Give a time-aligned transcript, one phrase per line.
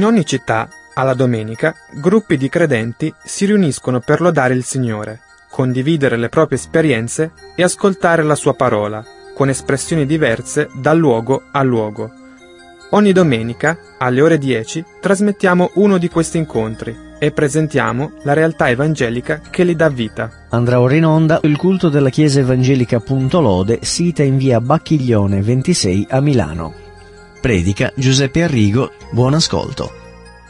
[0.00, 5.20] In ogni città, alla domenica, gruppi di credenti si riuniscono per lodare il Signore,
[5.50, 11.62] condividere le proprie esperienze e ascoltare la sua parola, con espressioni diverse da luogo a
[11.62, 12.10] luogo.
[12.92, 19.42] Ogni domenica, alle ore 10, trasmettiamo uno di questi incontri e presentiamo la realtà evangelica
[19.50, 20.46] che li dà vita.
[20.48, 25.42] Andrà ora in onda il culto della Chiesa Evangelica Punto Lode, sita in via Bacchiglione
[25.42, 26.88] 26 a Milano.
[27.40, 29.99] Predica Giuseppe Arrigo, buon ascolto.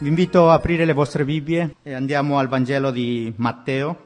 [0.00, 4.04] Vi invito a aprire le vostre Bibbie e andiamo al Vangelo di Matteo,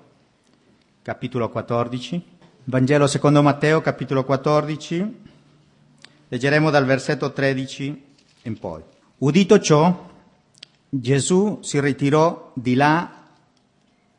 [1.03, 2.21] capitolo 14.
[2.65, 5.23] Vangelo secondo Matteo, capitolo 14.
[6.27, 8.05] Leggeremo dal versetto 13
[8.43, 8.83] in poi.
[9.19, 10.11] Udito ciò,
[10.89, 13.29] Gesù si ritirò di là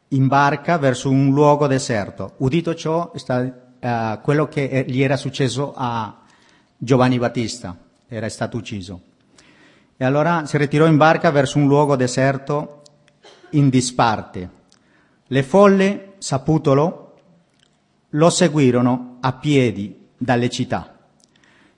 [0.08, 2.36] in barca verso un luogo deserto.
[2.38, 6.22] Udito ciò, sta, uh, quello che gli era successo a
[6.78, 9.14] Giovanni Battista era stato ucciso.
[9.98, 12.82] E allora si ritirò in barca verso un luogo deserto
[13.52, 14.50] in disparte.
[15.28, 17.16] Le folle, saputolo,
[18.10, 20.98] lo seguirono a piedi dalle città.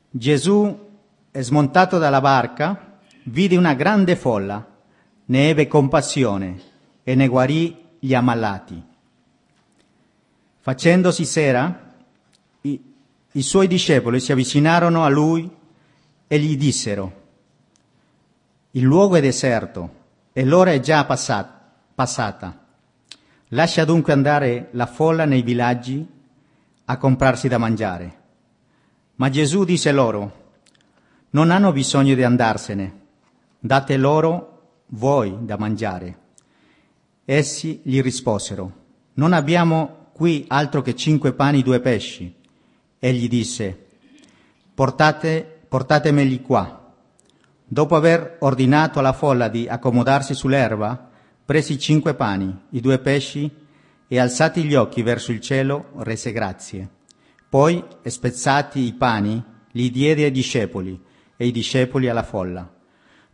[0.09, 0.85] Gesù,
[1.31, 4.65] smontato dalla barca, vide una grande folla,
[5.25, 6.59] ne ebbe compassione
[7.03, 8.83] e ne guarì gli ammalati.
[10.59, 11.93] Facendosi sera,
[12.61, 12.81] i,
[13.31, 15.49] i suoi discepoli si avvicinarono a lui
[16.27, 17.26] e gli dissero,
[18.71, 19.95] il luogo è deserto
[20.33, 22.65] e l'ora è già passata.
[23.49, 26.05] Lascia dunque andare la folla nei villaggi
[26.85, 28.15] a comprarsi da mangiare.
[29.15, 30.45] Ma Gesù disse loro,
[31.31, 32.99] non hanno bisogno di andarsene,
[33.59, 36.19] date loro voi da mangiare.
[37.25, 38.71] Essi gli risposero,
[39.15, 42.33] non abbiamo qui altro che cinque pani e due pesci.
[42.99, 43.85] Egli disse,
[44.73, 46.76] portate portatemeli qua.
[47.69, 51.09] Dopo aver ordinato alla folla di accomodarsi sull'erba,
[51.43, 53.51] presi cinque pani, i due pesci
[54.07, 56.89] e alzati gli occhi verso il cielo, rese grazie.
[57.49, 60.97] Poi, spezzati i pani, li diede ai discepoli
[61.35, 62.73] e i discepoli alla folla.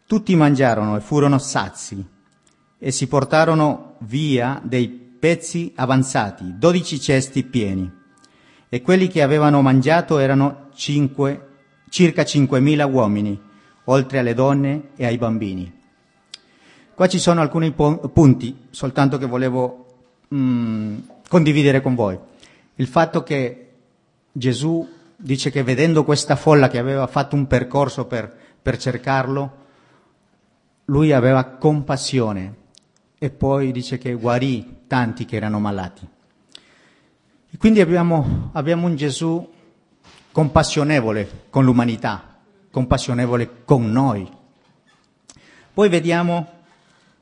[0.08, 2.04] Tutti mangiarono e furono sazi
[2.80, 7.92] e si portarono via dei pezzi avanzati, dodici cesti pieni.
[8.68, 11.50] E quelli che avevano mangiato erano cinque
[11.90, 13.40] circa 5.000 uomini,
[13.86, 15.82] oltre alle donne e ai bambini.
[16.94, 19.86] Qua ci sono alcuni punti, soltanto che volevo
[20.34, 22.18] mm, condividere con voi.
[22.76, 23.72] Il fatto che
[24.32, 29.62] Gesù dice che vedendo questa folla che aveva fatto un percorso per, per cercarlo,
[30.86, 32.56] lui aveva compassione
[33.18, 36.08] e poi dice che guarì tanti che erano malati.
[37.50, 39.50] E quindi abbiamo, abbiamo un Gesù
[40.32, 42.33] compassionevole con l'umanità,
[42.74, 44.28] compassionevole con noi.
[45.72, 46.62] Poi vediamo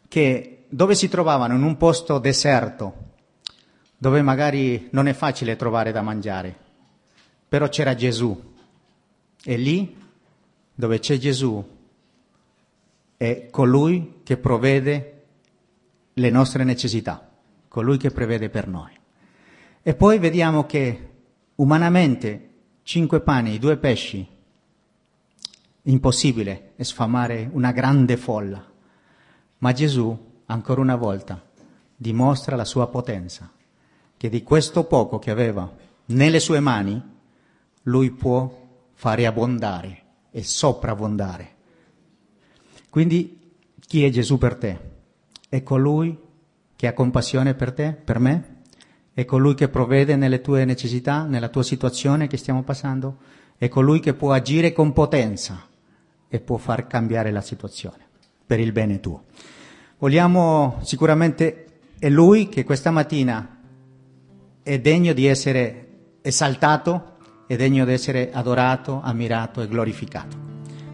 [0.07, 2.94] che dove si trovavano, in un posto deserto,
[3.97, 6.56] dove magari non è facile trovare da mangiare,
[7.50, 8.53] però c'era Gesù.
[9.44, 9.94] E lì,
[10.73, 11.61] dove c'è Gesù,
[13.17, 15.23] è colui che provvede
[16.13, 17.29] le nostre necessità,
[17.67, 18.97] colui che prevede per noi.
[19.81, 21.09] E poi vediamo che
[21.56, 22.50] umanamente
[22.84, 24.40] cinque pani, due pesci.
[25.83, 28.63] Impossibile sfamare una grande folla.
[29.59, 31.43] Ma Gesù, ancora una volta,
[31.95, 33.51] dimostra la sua potenza,
[34.17, 35.71] che di questo poco che aveva
[36.05, 37.01] nelle sue mani,
[37.83, 38.59] lui può
[38.93, 41.55] fare abbondare e soprabbondare.
[42.89, 44.79] Quindi chi è Gesù per te?
[45.49, 46.17] È colui
[46.75, 48.59] che ha compassione per te, per me?
[49.13, 53.17] è colui che provvede nelle tue necessità, nella tua situazione che stiamo passando,
[53.57, 55.67] è colui che può agire con potenza
[56.33, 58.07] e può far cambiare la situazione
[58.45, 59.25] per il bene tuo.
[59.97, 61.66] Vogliamo sicuramente,
[61.99, 63.59] è lui che questa mattina
[64.63, 65.87] è degno di essere
[66.22, 67.17] esaltato,
[67.47, 70.37] è degno di essere adorato, ammirato e glorificato.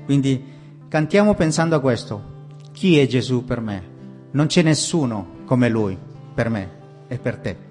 [0.06, 0.44] Quindi
[0.88, 2.36] cantiamo pensando a questo.
[2.72, 3.96] Chi è Gesù per me?
[4.32, 5.98] Non c'è nessuno come lui
[6.34, 6.72] per me
[7.08, 7.67] e per te.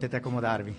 [0.00, 0.74] Potete accomodarvi.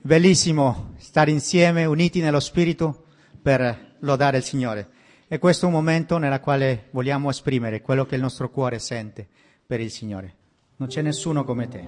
[0.00, 3.04] Bellissimo stare insieme, uniti nello Spirito,
[3.42, 4.88] per lodare il Signore.
[5.28, 9.28] E questo è un momento nel quale vogliamo esprimere quello che il nostro cuore sente
[9.66, 10.34] per il Signore.
[10.76, 11.86] Non c'è nessuno come te,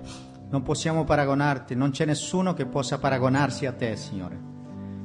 [0.50, 4.38] non possiamo paragonarti, non c'è nessuno che possa paragonarsi a te, Signore.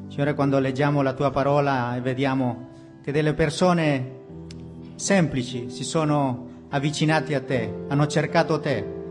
[0.10, 4.24] Signore, quando leggiamo la tua parola e vediamo che delle persone
[4.96, 9.04] semplici si sono avvicinati a te, hanno cercato te,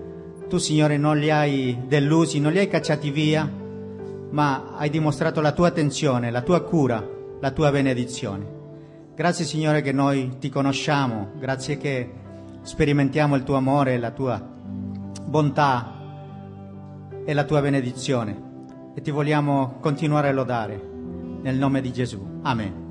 [0.54, 3.50] tu, Signore, non li hai delusi, non li hai cacciati via,
[4.30, 7.04] ma hai dimostrato la tua attenzione, la tua cura,
[7.40, 8.46] la tua benedizione.
[9.16, 12.08] Grazie, Signore, che noi ti conosciamo, grazie che
[12.62, 14.40] sperimentiamo il tuo amore, la tua
[15.24, 15.92] bontà
[17.24, 18.92] e la tua benedizione.
[18.94, 20.80] E ti vogliamo continuare a lodare.
[21.42, 22.38] Nel nome di Gesù.
[22.42, 22.83] Amen.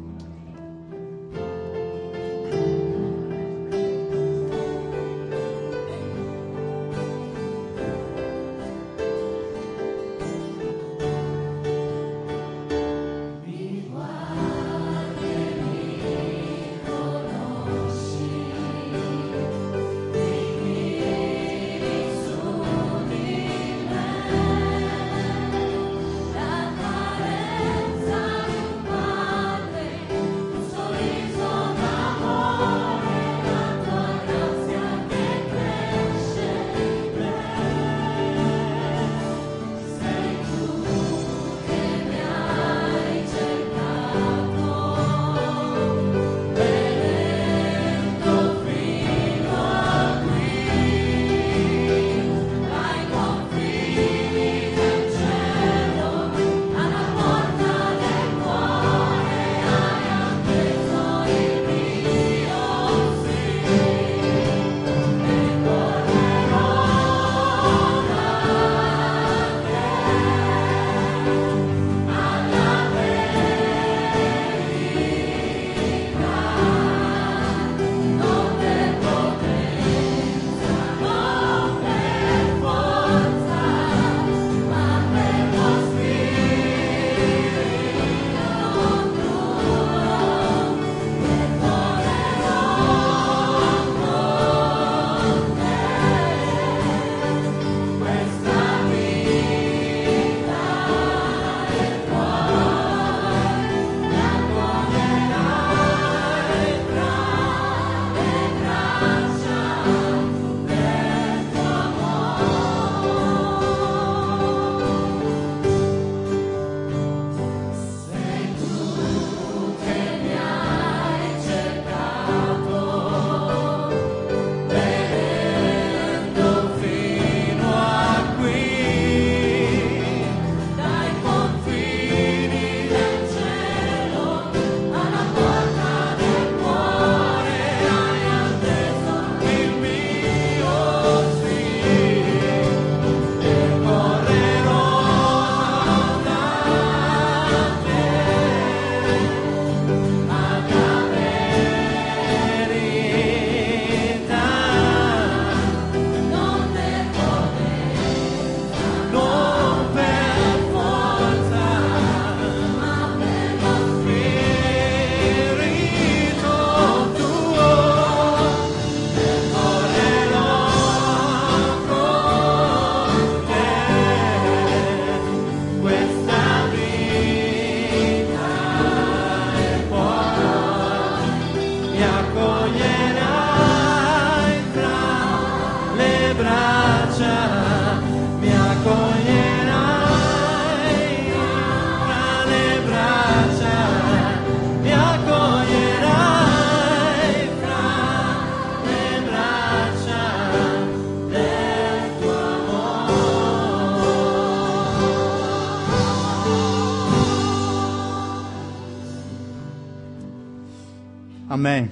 [211.66, 211.90] Amen.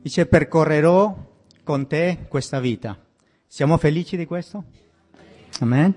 [0.00, 1.12] Dice percorrerò
[1.64, 2.96] con te questa vita.
[3.48, 4.62] Siamo felici di questo?
[5.58, 5.92] Amen.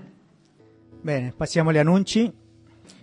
[1.00, 2.28] Bene, passiamo agli annunci.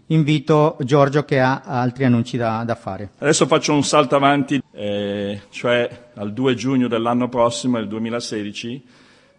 [0.07, 3.11] Invito Giorgio che ha altri annunci da, da fare.
[3.19, 8.83] Adesso faccio un salto avanti, eh, cioè al 2 giugno dell'anno prossimo, il 2016,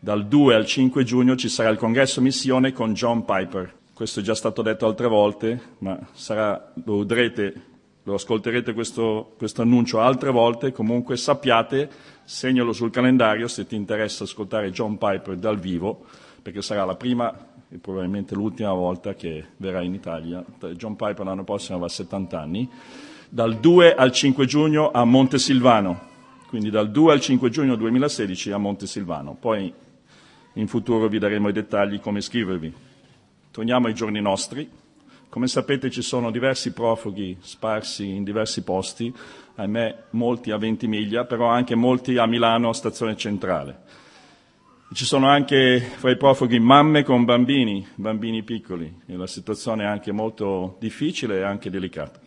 [0.01, 3.71] dal 2 al 5 giugno ci sarà il congresso missione con John Piper.
[3.93, 7.73] Questo è già stato detto altre volte, ma sarà, lo vedrete
[8.05, 11.89] lo ascolterete questo, questo, annuncio altre volte, comunque sappiate,
[12.25, 16.05] segnalo sul calendario se ti interessa ascoltare John Piper dal vivo,
[16.43, 20.45] perché sarà la prima e probabilmente l'ultima volta che verrà in Italia.
[20.75, 22.69] John Piper l'anno prossimo avrà 70 anni,
[23.31, 26.13] dal 2 al 5 giugno a Montesilvano,
[26.49, 29.35] quindi dal 2 al 5 giugno 2016 a Montesilvano.
[29.35, 29.73] Poi
[30.53, 32.73] in futuro vi daremo i dettagli come iscrivervi.
[33.51, 34.71] Torniamo ai giorni nostri.
[35.35, 39.13] Come sapete ci sono diversi profughi sparsi in diversi posti,
[39.57, 43.81] ahimè molti a 20 miglia, però anche molti a Milano, stazione centrale.
[44.93, 49.87] Ci sono anche fra i profughi mamme con bambini, bambini piccoli, e la situazione è
[49.89, 52.21] anche molto difficile e anche delicata.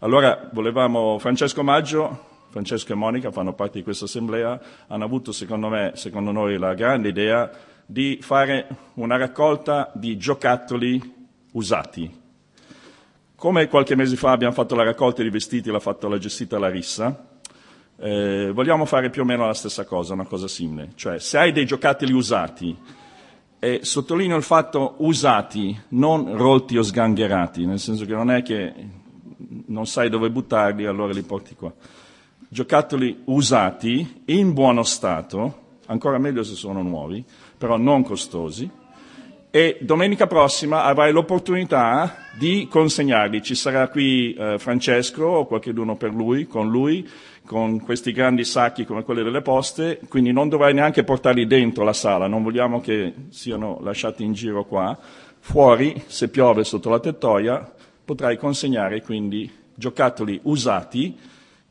[0.00, 5.68] Allora volevamo, Francesco Maggio, Francesco e Monica fanno parte di questa assemblea, hanno avuto secondo
[5.68, 7.48] me, secondo noi, la grande idea
[7.86, 11.00] di fare una raccolta di giocattoli
[11.52, 12.22] usati.
[13.44, 17.28] Come qualche mese fa abbiamo fatto la raccolta di vestiti, l'ha fatto la gestita Larissa,
[17.98, 20.92] eh, vogliamo fare più o meno la stessa cosa, una cosa simile.
[20.94, 22.74] Cioè, se hai dei giocattoli usati,
[23.58, 28.72] e sottolineo il fatto usati, non rolti o sgangherati, nel senso che non è che
[29.66, 31.70] non sai dove buttarli, allora li porti qua.
[32.48, 37.22] Giocattoli usati, in buono stato, ancora meglio se sono nuovi,
[37.58, 38.70] però non costosi,
[39.56, 43.40] e domenica prossima avrai l'opportunità di consegnarli.
[43.40, 47.08] Ci sarà qui eh, Francesco o qualcuno per lui, con lui,
[47.46, 51.92] con questi grandi sacchi come quelli delle poste, quindi non dovrai neanche portarli dentro la
[51.92, 54.98] sala, non vogliamo che siano lasciati in giro qua.
[55.38, 57.72] Fuori, se piove sotto la tettoia,
[58.04, 61.16] potrai consegnare quindi giocattoli usati,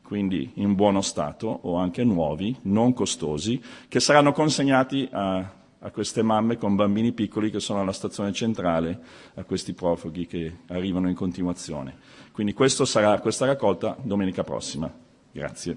[0.02, 6.22] quindi in buono stato o anche nuovi, non costosi, che saranno consegnati a a queste
[6.22, 8.98] mamme con bambini piccoli che sono alla stazione centrale,
[9.34, 11.96] a questi profughi che arrivano in continuazione.
[12.32, 12.54] Quindi
[12.86, 14.90] sarà questa raccolta domenica prossima.
[15.30, 15.76] Grazie.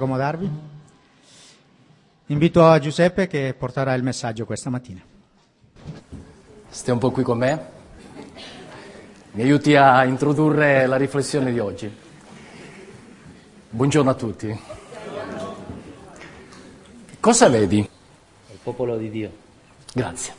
[0.00, 0.50] Accomodarvi?
[2.26, 5.02] Invito a Giuseppe che porterà il messaggio questa mattina.
[6.70, 7.78] Stai un po' qui con me?
[9.32, 11.92] Mi aiuti a introdurre la riflessione di oggi.
[13.68, 14.60] Buongiorno a tutti.
[17.20, 17.78] Cosa vedi?
[17.78, 19.30] Il popolo di Dio.
[19.92, 20.32] Grazie.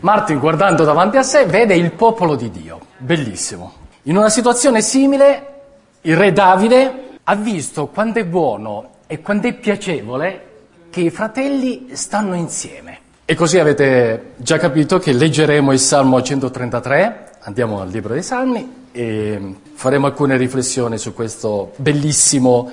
[0.00, 2.80] Martin, guardando davanti a sé, vede il popolo di Dio.
[2.96, 3.74] Bellissimo.
[4.04, 5.60] In una situazione simile,
[6.00, 10.46] il re Davide ha visto quanto è buono e quanto è piacevole
[10.90, 12.98] che i fratelli stanno insieme.
[13.24, 18.88] E così avete già capito che leggeremo il Salmo 133, andiamo al libro dei Salmi
[18.90, 22.68] e faremo alcune riflessioni su questo bellissimo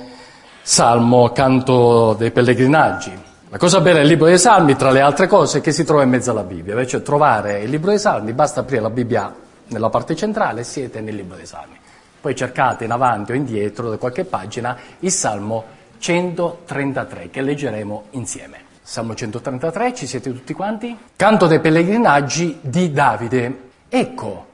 [0.63, 3.12] Salmo, canto dei pellegrinaggi.
[3.50, 6.02] La cosa bella del libro dei Salmi, tra le altre cose, è che si trova
[6.02, 6.74] in mezzo alla Bibbia.
[6.74, 9.32] Invece trovare il libro dei Salmi, basta aprire la Bibbia
[9.67, 11.76] nella parte centrale e siete nel libro dei Salmi.
[12.19, 15.63] Poi cercate in avanti o indietro, da qualche pagina, il Salmo
[15.97, 18.65] 133, che leggeremo insieme.
[18.82, 20.97] Salmo 133, ci siete tutti quanti?
[21.15, 23.60] Canto dei pellegrinaggi di Davide.
[23.89, 24.45] Ecco,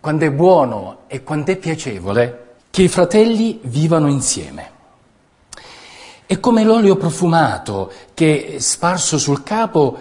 [0.00, 4.70] quando è buono e quando è piacevole che i fratelli vivano insieme.
[6.26, 9.98] È come l'olio profumato che, sparso sul capo,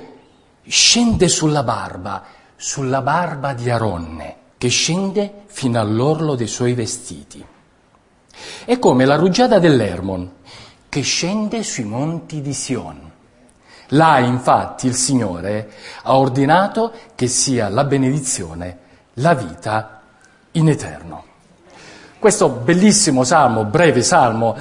[0.65, 2.23] scende sulla barba,
[2.55, 7.45] sulla barba di Aronne, che scende fino all'orlo dei suoi vestiti.
[8.63, 10.35] È come la rugiada dell'Ermon,
[10.87, 13.11] che scende sui monti di Sion.
[13.89, 15.69] Là, infatti, il Signore
[16.03, 18.77] ha ordinato che sia la benedizione,
[19.15, 20.01] la vita
[20.51, 21.25] in eterno.
[22.17, 24.55] Questo bellissimo salmo, breve salmo,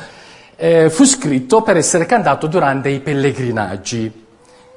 [0.57, 4.25] eh, fu scritto per essere cantato durante i pellegrinaggi,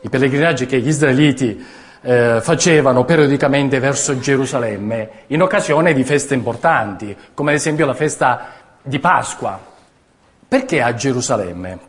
[0.01, 1.65] i pellegrinaggi che gli israeliti
[2.05, 8.47] eh, facevano periodicamente verso Gerusalemme in occasione di feste importanti, come ad esempio la festa
[8.83, 9.59] di Pasqua.
[10.47, 11.79] Perché a Gerusalemme?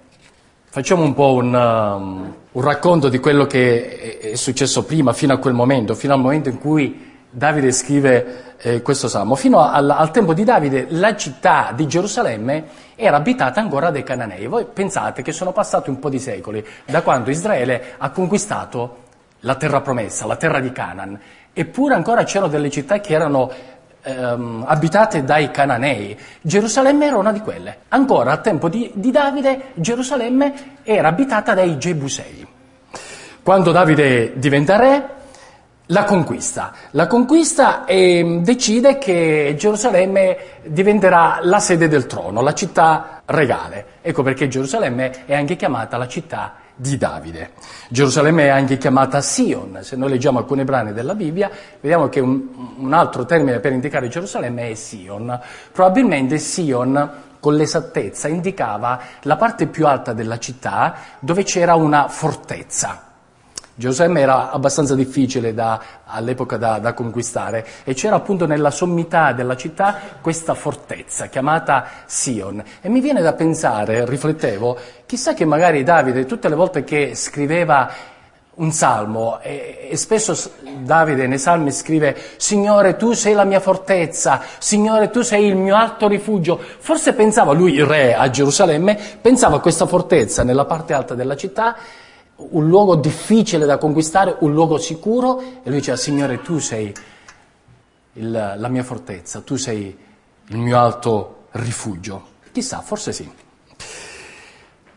[0.64, 5.34] Facciamo un po' un, um, un racconto di quello che è, è successo prima, fino
[5.34, 9.34] a quel momento, fino al momento in cui Davide scrive eh, questo salmo.
[9.34, 14.46] Fino al, al, tempo di Davide la città di Gerusalemme era abitata ancora dai cananei.
[14.46, 19.04] Voi pensate che sono passati un po' di secoli da quando Israele ha conquistato
[19.40, 21.18] la terra promessa, la terra di Canaan,
[21.52, 23.50] eppure ancora c'erano delle città che erano
[24.02, 26.18] ehm, abitate dai cananei.
[26.40, 27.78] Gerusalemme era una di quelle.
[27.88, 32.46] Ancora al tempo di, di Davide Gerusalemme era abitata dai Gebusei.
[33.42, 35.08] Quando Davide diventa re,
[35.90, 36.72] la conquista.
[36.92, 43.86] La conquista eh, decide che Gerusalemme diventerà la sede del trono, la città regale.
[44.02, 47.52] Ecco perché Gerusalemme è anche chiamata la città di Davide.
[47.88, 49.78] Gerusalemme è anche chiamata Sion.
[49.80, 54.08] Se noi leggiamo alcuni brani della Bibbia, vediamo che un, un altro termine per indicare
[54.08, 55.40] Gerusalemme è Sion.
[55.72, 57.10] Probabilmente Sion
[57.40, 63.05] con l'esattezza indicava la parte più alta della città dove c'era una fortezza.
[63.78, 69.54] Gerusalemme era abbastanza difficile da, all'epoca da, da, conquistare e c'era appunto nella sommità della
[69.54, 72.64] città questa fortezza chiamata Sion.
[72.80, 78.14] E mi viene da pensare, riflettevo, chissà che magari Davide tutte le volte che scriveva
[78.54, 84.40] un salmo e, e spesso Davide nei salmi scrive Signore tu sei la mia fortezza,
[84.56, 86.58] Signore tu sei il mio alto rifugio.
[86.78, 91.36] Forse pensava lui, il re a Gerusalemme, pensava a questa fortezza nella parte alta della
[91.36, 91.76] città
[92.36, 96.92] un luogo difficile da conquistare, un luogo sicuro, e lui diceva, Signore, tu sei
[98.14, 99.96] il, la mia fortezza, tu sei
[100.48, 102.34] il mio alto rifugio.
[102.52, 103.30] Chissà, forse sì.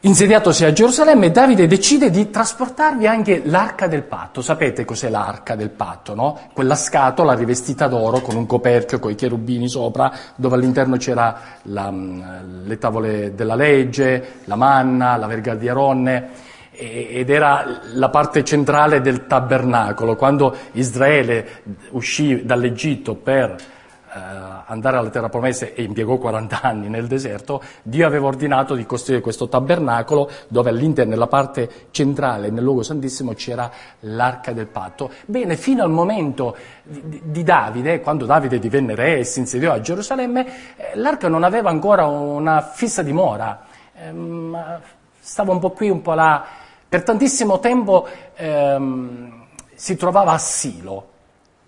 [0.02, 4.42] Insediatosi a Gerusalemme, Davide decide di trasportarvi anche l'arca del patto.
[4.42, 6.40] Sapete cos'è l'arca del patto, no?
[6.54, 11.92] Quella scatola rivestita d'oro con un coperchio con i cherubini sopra, dove all'interno c'era la,
[11.92, 16.48] le tavole della legge, la manna, la verga di Aronne
[16.80, 20.16] ed era la parte centrale del tabernacolo.
[20.16, 24.20] Quando Israele uscì dall'Egitto per eh,
[24.66, 29.22] andare alla terra promessa e impiegò 40 anni nel deserto, Dio aveva ordinato di costruire
[29.22, 33.70] questo tabernacolo dove all'interno, nella parte centrale, nel luogo santissimo, c'era
[34.02, 35.12] l'arca del patto.
[35.26, 39.82] Bene, fino al momento di, di Davide, quando Davide divenne re e si insediò a
[39.82, 43.66] Gerusalemme, eh, l'arca non aveva ancora una fissa dimora.
[43.94, 44.14] Eh,
[45.20, 51.08] stava un po' qui, un po' là per tantissimo tempo ehm, si trovava a Silo,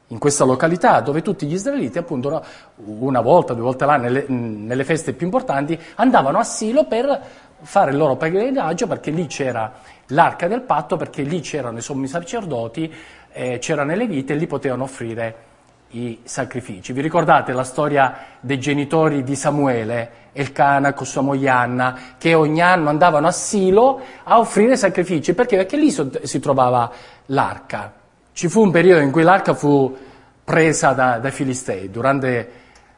[0.07, 2.43] in questa località dove tutti gli israeliti, appunto,
[2.83, 7.21] una volta, due volte l'anno, nelle, nelle feste più importanti, andavano a Silo per
[7.61, 9.71] fare il loro pellegrinaggio perché lì c'era
[10.07, 12.93] l'arca del patto, perché lì c'erano i sommi sacerdoti,
[13.31, 15.49] eh, c'erano le vite e lì potevano offrire
[15.91, 16.93] i sacrifici.
[16.93, 22.61] Vi ricordate la storia dei genitori di Samuele, Elcana con sua moglie Anna, che ogni
[22.61, 25.33] anno andavano a Silo a offrire sacrifici?
[25.33, 25.57] Perché?
[25.57, 26.91] Perché lì si trovava
[27.27, 27.93] l'arca.
[28.33, 29.95] Ci fu un periodo in cui l'arca fu
[30.43, 32.51] presa da, dai Filistei durante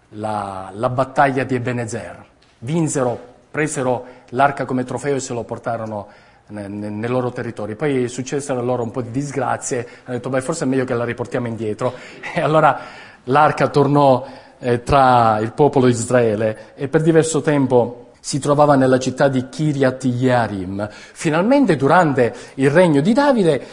[0.10, 2.23] la, la battaglia di Ebenezer.
[2.60, 6.08] Vinsero, presero l'arca come trofeo e se lo portarono
[6.47, 7.75] nel, loro territorio.
[7.75, 11.06] Poi successero loro un po' di disgrazie, hanno detto beh forse è meglio che la
[11.06, 11.93] riportiamo indietro
[12.34, 12.79] e allora
[13.25, 14.25] l'arca tornò
[14.60, 19.49] eh, tra il popolo di Israele e per diverso tempo si trovava nella città di
[19.49, 20.88] Kiryat Yarim.
[20.89, 23.67] Finalmente durante il regno di Davide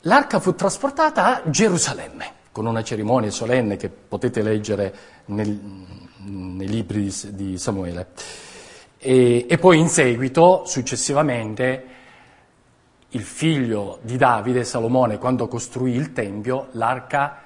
[0.00, 4.94] l'arca fu trasportata a Gerusalemme con una cerimonia solenne che potete leggere
[5.26, 5.60] nel,
[6.24, 8.06] nei libri di Samuele.
[9.08, 11.84] E, e poi in seguito, successivamente,
[13.10, 17.40] il figlio di Davide, Salomone, quando costruì il Tempio, l'arca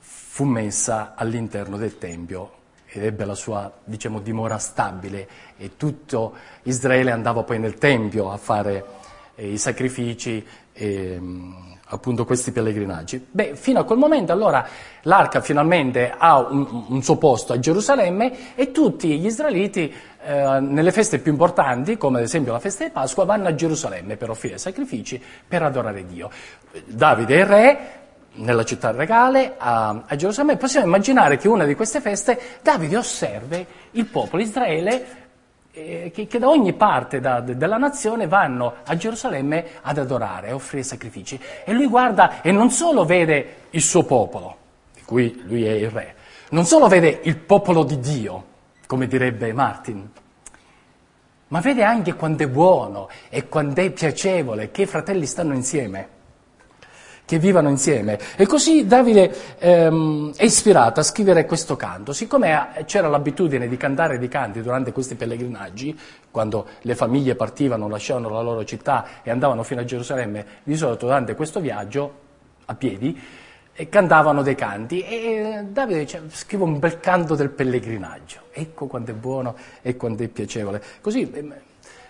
[0.00, 2.50] fu messa all'interno del Tempio
[2.84, 5.26] ed ebbe la sua, diciamo, dimora stabile
[5.56, 8.84] e tutto Israele andava poi nel Tempio a fare
[9.36, 11.18] eh, i sacrifici e
[11.92, 13.26] appunto questi pellegrinaggi.
[13.30, 14.66] Beh, fino a quel momento allora
[15.02, 19.92] l'arca finalmente ha un, un suo posto a Gerusalemme e tutti gli israeliti
[20.24, 24.16] eh, nelle feste più importanti, come ad esempio la festa di Pasqua, vanno a Gerusalemme
[24.16, 26.30] per offrire sacrifici, per adorare Dio.
[26.86, 27.78] Davide è re,
[28.34, 33.66] nella città regale a, a Gerusalemme, possiamo immaginare che una di queste feste Davide osserve
[33.90, 35.21] il popolo Israele
[35.72, 40.50] eh, che, che, da ogni parte da, de, della nazione vanno a Gerusalemme ad adorare,
[40.50, 41.40] a offrire sacrifici.
[41.64, 44.56] E lui guarda e non solo vede il suo popolo,
[44.94, 46.14] di cui lui è il re,
[46.50, 48.44] non solo vede il popolo di Dio,
[48.86, 50.10] come direbbe Martin,
[51.48, 56.20] ma vede anche quanto è buono e quanto è piacevole che i fratelli stanno insieme
[57.32, 58.18] che vivano insieme.
[58.36, 62.12] E così Davide ehm, è ispirato a scrivere questo canto.
[62.12, 65.98] Siccome c'era l'abitudine di cantare dei canti durante questi pellegrinaggi,
[66.30, 71.06] quando le famiglie partivano, lasciavano la loro città e andavano fino a Gerusalemme, di solito
[71.06, 72.12] durante questo viaggio,
[72.66, 73.18] a piedi,
[73.72, 79.12] e cantavano dei canti e Davide dice scrivo un bel canto del pellegrinaggio ecco quanto
[79.12, 81.54] è buono e quanto è piacevole così ehm,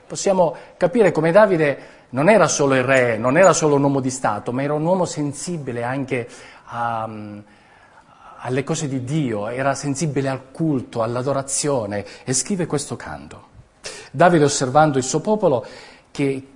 [0.04, 4.10] possiamo capire come Davide non era solo il re, non era solo un uomo di
[4.10, 6.28] Stato, ma era un uomo sensibile anche
[6.64, 7.08] a,
[8.38, 13.50] alle cose di Dio, era sensibile al culto, all'adorazione e scrive questo canto.
[14.10, 15.64] Davide osservando il suo popolo
[16.10, 16.48] che,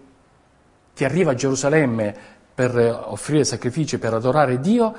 [0.92, 2.14] che arriva a Gerusalemme
[2.54, 4.94] per offrire sacrifici, per adorare Dio,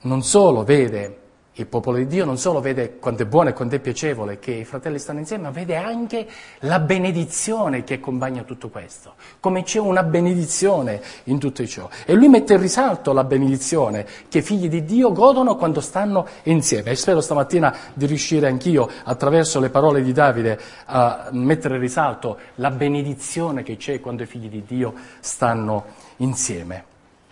[0.00, 1.26] non solo vede
[1.62, 4.52] il popolo di Dio non solo vede quanto è buono e quanto è piacevole che
[4.52, 6.26] i fratelli stanno insieme, ma vede anche
[6.60, 11.88] la benedizione che accompagna tutto questo, come c'è una benedizione in tutto ciò.
[12.06, 16.26] E lui mette in risalto la benedizione che i figli di Dio godono quando stanno
[16.44, 16.90] insieme.
[16.90, 22.38] E spero stamattina di riuscire anch'io, attraverso le parole di Davide, a mettere in risalto
[22.56, 25.84] la benedizione che c'è quando i figli di Dio stanno
[26.18, 26.84] insieme.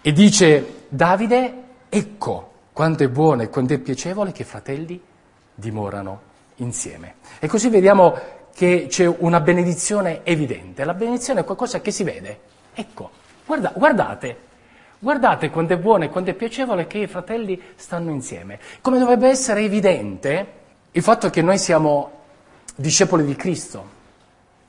[0.03, 5.01] E dice Davide, ecco, quanto è buono e quanto è piacevole che i fratelli
[5.55, 6.21] dimorano
[6.57, 7.15] insieme.
[7.39, 8.15] E così vediamo
[8.55, 10.85] che c'è una benedizione evidente.
[10.85, 12.39] La benedizione è qualcosa che si vede.
[12.75, 13.13] Ecco,
[13.47, 14.37] guarda, guardate,
[14.99, 18.61] guardate quanto è buono e quanto è piacevole che i fratelli stanno insieme.
[18.83, 20.47] Come dovrebbe essere evidente
[20.91, 22.11] il fatto che noi siamo
[22.75, 23.96] discepoli di Cristo.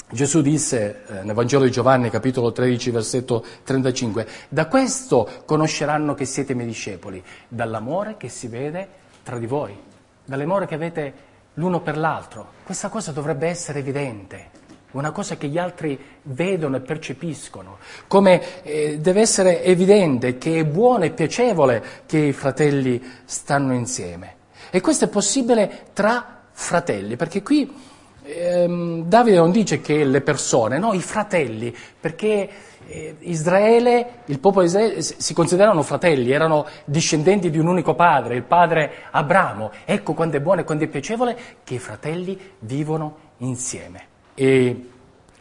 [0.10, 6.24] Gesù disse eh, nel Vangelo di Giovanni, capitolo 13, versetto 35, da questo conosceranno che
[6.24, 8.88] siete miei discepoli, dall'amore che si vede
[9.22, 9.78] tra di voi,
[10.24, 11.13] dall'amore che avete
[11.56, 12.54] l'uno per l'altro.
[12.63, 14.50] Questa cosa dovrebbe essere evidente,
[14.91, 20.65] una cosa che gli altri vedono e percepiscono, come eh, deve essere evidente che è
[20.65, 24.36] buono e piacevole che i fratelli stanno insieme.
[24.70, 27.96] E questo è possibile tra fratelli, perché qui
[28.28, 32.50] ehm, Davide non dice che le persone, no, i fratelli, perché
[32.88, 38.36] eh, Israele, il popolo di Israele si considerano fratelli, erano discendenti di un unico padre,
[38.36, 39.72] il padre Abramo.
[39.86, 44.16] Ecco quanto è buono e quanto è piacevole che i fratelli vivono insieme.
[44.36, 44.90] E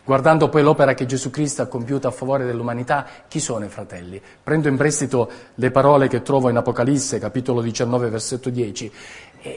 [0.04, 4.20] guardando poi l'opera che Gesù Cristo ha compiuto a favore dell'umanità, chi sono i fratelli?
[4.42, 8.92] Prendo in prestito le parole che trovo in Apocalisse, capitolo 19, versetto 10,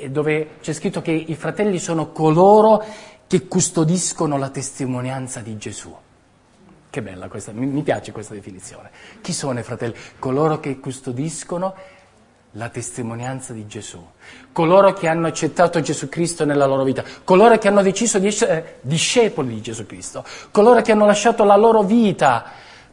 [0.09, 2.83] dove c'è scritto che i fratelli sono coloro
[3.29, 5.95] che custodiscono la testimonianza di Gesù.
[6.89, 8.89] Che bella questa, mi, piace questa definizione.
[9.21, 9.93] Chi sono i fratelli?
[10.17, 11.75] Coloro che custodiscono
[12.53, 14.03] la testimonianza di Gesù,
[14.51, 18.79] coloro che hanno accettato Gesù Cristo nella loro vita, coloro che hanno deciso di essere
[18.81, 22.43] discepoli di Gesù Cristo, coloro che hanno lasciato la loro vita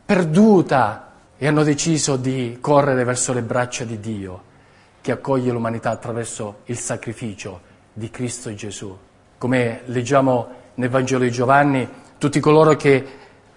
[0.04, 4.42] perduta e hanno deciso di correre verso le braccia di Dio
[5.00, 7.60] che accoglie l'umanità attraverso il sacrificio
[7.94, 8.94] di Cristo Gesù.
[9.38, 13.06] Come leggiamo nel Vangelo di Giovanni, tutti coloro che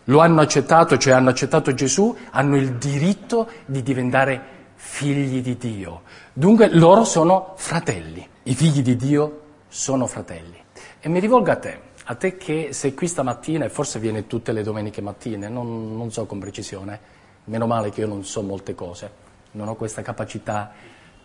[0.04, 6.02] lo hanno accettato, cioè hanno accettato Gesù, hanno il diritto di diventare figli di Dio.
[6.34, 8.28] Dunque loro sono fratelli.
[8.44, 10.58] I figli di Dio sono fratelli.
[11.00, 14.52] E mi rivolgo a te, a te che sei qui stamattina e forse vieni tutte
[14.52, 17.00] le domeniche mattine, non, non so con precisione,
[17.46, 19.12] meno male che io non so molte cose,
[19.52, 20.72] non ho questa capacità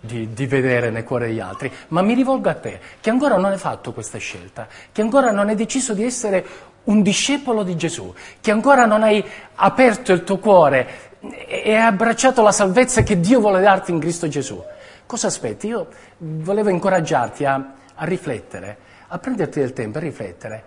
[0.05, 3.53] di, di, vedere nel cuore degli altri, ma mi rivolgo a te che ancora non
[3.53, 6.47] hai fatto questa scelta, che ancora non hai deciso di essere
[6.85, 9.25] un discepolo di Gesù, che ancora non hai
[9.57, 11.13] aperto il tuo cuore
[11.47, 14.63] e hai abbracciato la salvezza che Dio vuole darti in Cristo Gesù.
[15.07, 15.69] Cosa aspetti?
[15.69, 15.89] Io
[16.19, 17.55] volevo incoraggiarti a,
[17.95, 18.77] a riflettere,
[19.09, 20.65] a prenderti del tempo a riflettere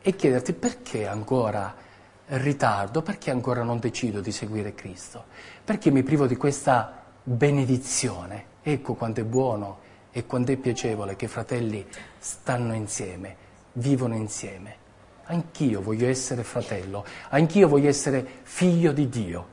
[0.00, 1.74] e chiederti perché ancora
[2.26, 5.24] ritardo, perché ancora non decido di seguire Cristo,
[5.64, 8.49] perché mi privo di questa benedizione.
[8.62, 9.78] Ecco quanto è buono
[10.12, 11.86] e quanto è piacevole che i fratelli
[12.18, 13.36] stanno insieme,
[13.74, 14.76] vivono insieme.
[15.24, 19.46] Anch'io voglio essere fratello, anch'io voglio essere figlio di Dio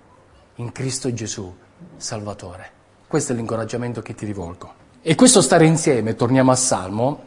[0.56, 1.56] in Cristo Gesù,
[1.98, 2.72] Salvatore.
[3.08, 4.86] Questo è l'incoraggiamento che ti rivolgo.
[5.02, 7.22] E questo stare insieme, torniamo al Salmo,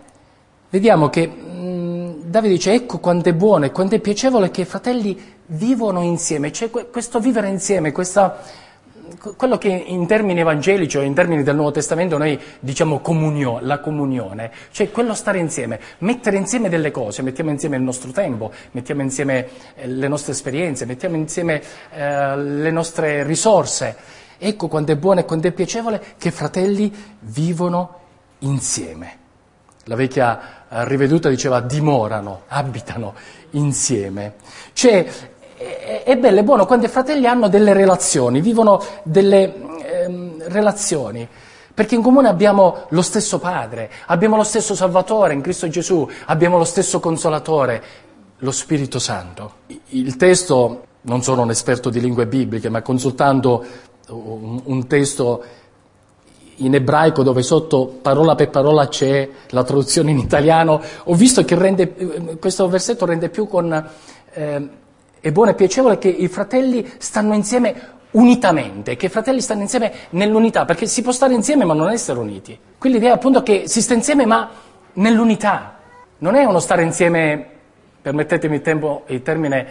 [0.68, 4.66] vediamo che mh, Davide dice ecco quanto è buono e quanto è piacevole che i
[4.66, 8.40] fratelli vivono insieme, c'è questo vivere insieme, questa,
[9.36, 13.80] quello che in termini evangelici o in termini del Nuovo Testamento noi diciamo comunione, la
[13.80, 19.02] comunione, cioè quello stare insieme, mettere insieme delle cose, mettiamo insieme il nostro tempo, mettiamo
[19.02, 23.96] insieme eh, le nostre esperienze, mettiamo insieme eh, le nostre risorse.
[24.38, 27.98] Ecco quanto è buono e quanto è piacevole che fratelli vivono
[28.40, 29.18] insieme.
[29.84, 33.14] La vecchia eh, riveduta diceva dimorano, abitano
[33.50, 34.34] insieme.
[34.72, 35.06] Cioè
[36.04, 41.28] è bello e buono quando i fratelli hanno delle relazioni, vivono delle ehm, relazioni,
[41.74, 46.56] perché in comune abbiamo lo stesso Padre, abbiamo lo stesso Salvatore in Cristo Gesù, abbiamo
[46.56, 47.82] lo stesso Consolatore,
[48.38, 49.52] lo Spirito Santo.
[49.88, 53.64] Il testo, non sono un esperto di lingue bibliche, ma consultando
[54.08, 55.44] un, un testo
[56.56, 61.54] in ebraico dove sotto parola per parola c'è la traduzione in italiano, ho visto che
[61.54, 63.90] rende, questo versetto rende più con...
[64.32, 64.78] Eh,
[65.20, 69.92] è buono e piacevole che i fratelli stanno insieme unitamente, che i fratelli stanno insieme
[70.10, 72.58] nell'unità, perché si può stare insieme ma non essere uniti.
[72.78, 74.50] Qui l'idea è appunto che si sta insieme ma
[74.94, 75.76] nell'unità.
[76.18, 77.46] Non è uno stare insieme,
[78.00, 79.66] permettetemi il, tempo, il termine,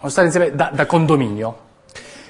[0.00, 1.70] uno stare insieme da, da condominio.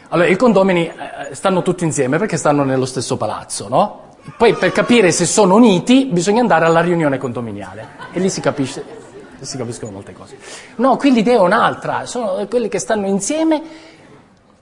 [0.08, 4.10] Allora, i condomini eh, stanno tutti insieme perché stanno nello stesso palazzo, no?
[4.36, 9.01] Poi per capire se sono uniti bisogna andare alla riunione condominiale e lì si capisce
[9.44, 10.38] si capiscono molte cose.
[10.76, 13.62] No, qui l'idea è un'altra, sono quelli che stanno insieme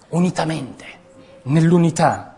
[0.08, 0.84] unitamente,
[1.42, 2.34] nell'unità.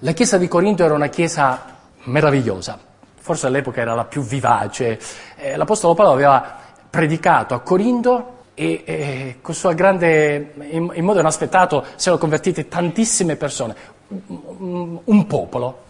[0.00, 2.78] La chiesa di Corinto era una chiesa meravigliosa,
[3.18, 4.98] forse all'epoca era la più vivace.
[5.36, 11.20] Eh, L'Apostolo Paolo aveva predicato a Corinto e, e con sua grande, in, in modo
[11.20, 13.74] inaspettato, si erano convertite tantissime persone,
[14.08, 15.88] un, un popolo.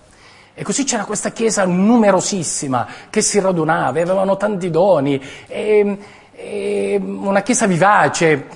[0.61, 5.99] E così c'era questa chiesa numerosissima che si radunava, avevano tanti doni, e,
[6.33, 8.47] e una chiesa vivace,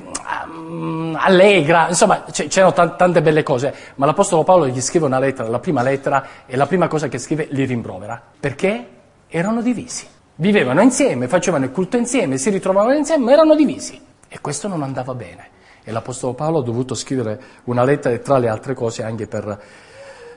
[0.47, 5.49] mm, allegra, insomma c'erano t- tante belle cose, ma l'Apostolo Paolo gli scrive una lettera,
[5.49, 8.87] la prima lettera, e la prima cosa che scrive li rimprovera, perché
[9.27, 10.07] erano divisi.
[10.35, 13.99] Vivevano insieme, facevano il culto insieme, si ritrovavano insieme, ma erano divisi.
[14.29, 15.49] E questo non andava bene.
[15.83, 19.59] E l'Apostolo Paolo ha dovuto scrivere una lettera, tra le altre cose, anche per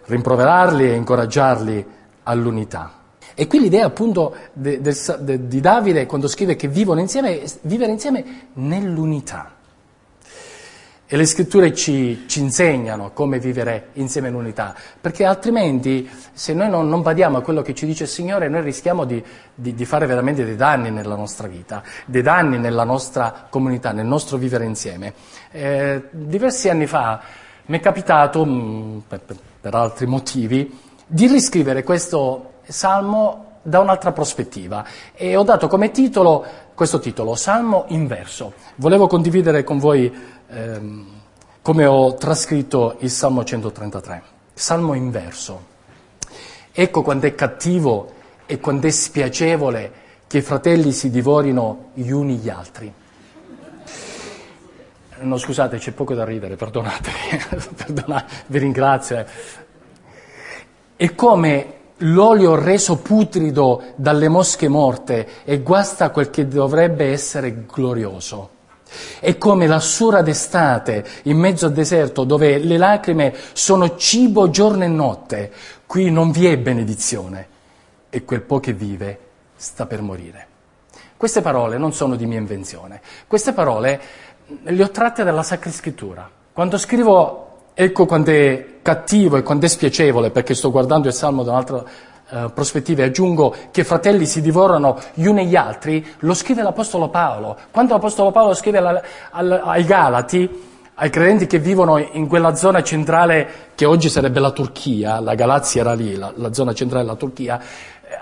[0.07, 1.85] rimproverarli e incoraggiarli
[2.23, 2.93] all'unità.
[3.39, 7.91] E qui l'idea appunto de, de, de, di Davide quando scrive che vivono insieme, vivere
[7.91, 9.51] insieme nell'unità.
[11.09, 16.69] E le scritture ci, ci, insegnano come vivere insieme in unità, perché altrimenti se noi
[16.69, 19.85] non, non badiamo a quello che ci dice il Signore, noi rischiamo di, di, di,
[19.85, 24.65] fare veramente dei danni nella nostra vita, dei danni nella nostra comunità, nel nostro vivere
[24.65, 25.13] insieme.
[25.51, 27.21] Eh, diversi anni fa
[27.67, 29.21] mi è capitato, mh, mm, per,
[29.61, 36.45] per altri motivi, di riscrivere questo salmo da un'altra prospettiva e ho dato come titolo
[36.73, 38.53] questo titolo, Salmo inverso.
[38.75, 40.13] Volevo condividere con voi
[40.47, 41.07] ehm,
[41.61, 44.21] come ho trascritto il Salmo 133,
[44.53, 45.75] Salmo inverso.
[46.71, 48.11] Ecco quando è cattivo
[48.45, 49.91] e quando è spiacevole
[50.27, 52.93] che i fratelli si divorino gli uni gli altri.
[55.19, 59.25] No, scusate, c'è poco da ridere, perdonatemi, perdonate, vi ringrazio.
[60.95, 68.51] È come l'olio reso putrido dalle mosche morte e guasta quel che dovrebbe essere glorioso.
[69.19, 74.87] È come l'assura d'estate in mezzo al deserto dove le lacrime sono cibo giorno e
[74.87, 75.51] notte.
[75.85, 77.47] Qui non vi è benedizione
[78.09, 79.19] e quel po' che vive
[79.55, 80.47] sta per morire.
[81.17, 83.99] Queste parole non sono di mia invenzione, queste parole
[84.63, 86.29] le ho tratte dalla Sacra Scrittura.
[86.53, 91.43] Quando scrivo ecco quando è cattivo e quando è spiacevole, perché sto guardando il Salmo
[91.43, 91.83] da un'altra
[92.29, 96.63] uh, prospettiva e aggiungo che fratelli si divorano gli uni e gli altri, lo scrive
[96.63, 97.55] l'Apostolo Paolo.
[97.69, 102.81] Quando l'Apostolo Paolo scrive alla, al, ai Galati, ai credenti che vivono in quella zona
[102.81, 107.15] centrale che oggi sarebbe la Turchia, la Galazia era lì, la, la zona centrale della
[107.15, 107.61] Turchia,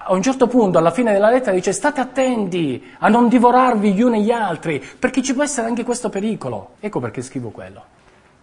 [0.07, 4.01] a un certo punto, alla fine della lettera, dice state attenti a non divorarvi gli
[4.01, 6.71] uni gli altri, perché ci può essere anche questo pericolo.
[6.79, 7.83] Ecco perché scrivo quello.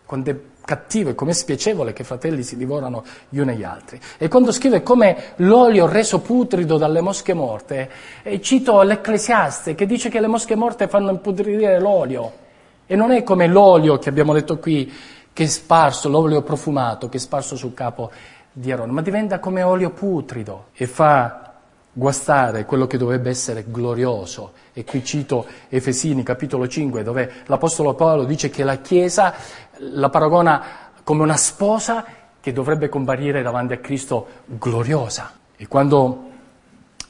[0.07, 4.01] Quando è cattivo e come spiacevole che fratelli si divorano gli uni e gli altri.
[4.19, 7.91] E quando scrive come l'olio reso putrido dalle mosche morte,
[8.23, 12.41] e cito l'Ecclesiaste che dice che le mosche morte fanno impudridire l'olio.
[12.87, 14.93] E non è come l'olio che abbiamo letto qui,
[15.33, 18.11] che è sparso, l'olio profumato che è sparso sul capo
[18.53, 21.55] di Aaron, ma diventa come olio putrido e fa
[21.93, 24.53] guastare quello che dovrebbe essere glorioso.
[24.73, 29.35] E qui cito Efesini capitolo 5 dove l'Apostolo Paolo dice che la Chiesa
[29.79, 30.63] la paragona
[31.03, 32.05] come una sposa
[32.41, 35.33] che dovrebbe comparire davanti a Cristo gloriosa.
[35.57, 36.31] E quando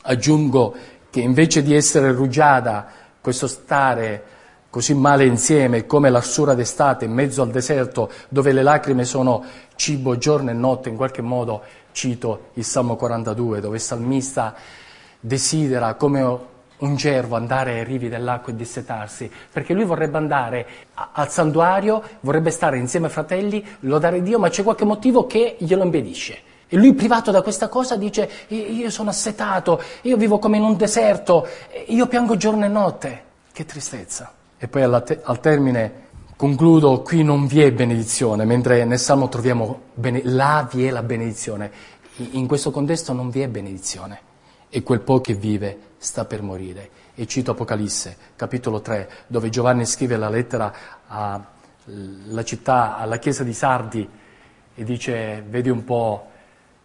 [0.03, 0.75] aggiungo
[1.11, 2.87] che invece di essere rugiada,
[3.21, 4.25] questo stare
[4.69, 9.45] così male insieme come l'arsura d'estate in mezzo al deserto dove le lacrime sono
[9.83, 11.61] cibo giorno e notte, in qualche modo
[11.91, 14.55] cito il Salmo 42 dove il salmista
[15.19, 16.39] desidera come
[16.79, 22.51] un cervo andare ai rivi dell'acqua e dissetarsi, perché lui vorrebbe andare al santuario, vorrebbe
[22.51, 26.39] stare insieme ai fratelli, lodare Dio, ma c'è qualche motivo che glielo impedisce.
[26.69, 30.77] E lui privato da questa cosa dice, io sono assetato, io vivo come in un
[30.77, 31.47] deserto,
[31.87, 33.23] io piango giorno e notte.
[33.53, 34.33] Che tristezza.
[34.59, 39.83] E poi te- al termine concludo, qui non vi è benedizione, mentre nel Salmo troviamo,
[39.95, 41.71] bene- là vi è la benedizione.
[42.33, 44.31] In questo contesto non vi è benedizione.
[44.69, 46.91] E quel po' che vive sta per morire.
[47.15, 50.73] E cito Apocalisse, capitolo 3, dove Giovanni scrive la lettera
[51.07, 54.09] alla città, alla chiesa di Sardi,
[54.75, 56.31] e dice, vedi un po'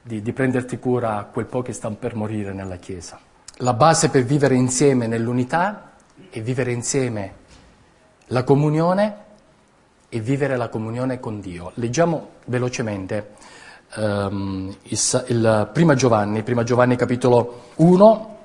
[0.02, 3.20] di, di prenderti cura quel po' che sta per morire nella chiesa.
[3.58, 5.94] La base per vivere insieme nell'unità
[6.30, 7.46] è vivere insieme
[8.28, 9.26] la comunione
[10.10, 11.72] e vivere la comunione con Dio.
[11.76, 13.32] Leggiamo velocemente
[13.96, 18.36] um, il, il prima Giovanni, prima Giovanni capitolo 1,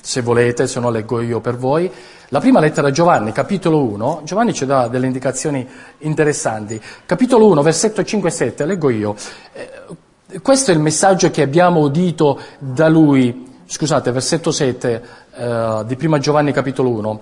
[0.00, 1.90] se volete, se no leggo io per voi.
[2.30, 5.66] La prima lettera Giovanni, capitolo 1, Giovanni ci dà delle indicazioni
[5.98, 6.80] interessanti.
[7.06, 9.14] Capitolo 1, versetto 5 e 7, leggo io.
[9.52, 15.02] Eh, questo è il messaggio che abbiamo udito da lui, scusate, versetto 7
[15.34, 17.20] eh, di prima Giovanni capitolo 1.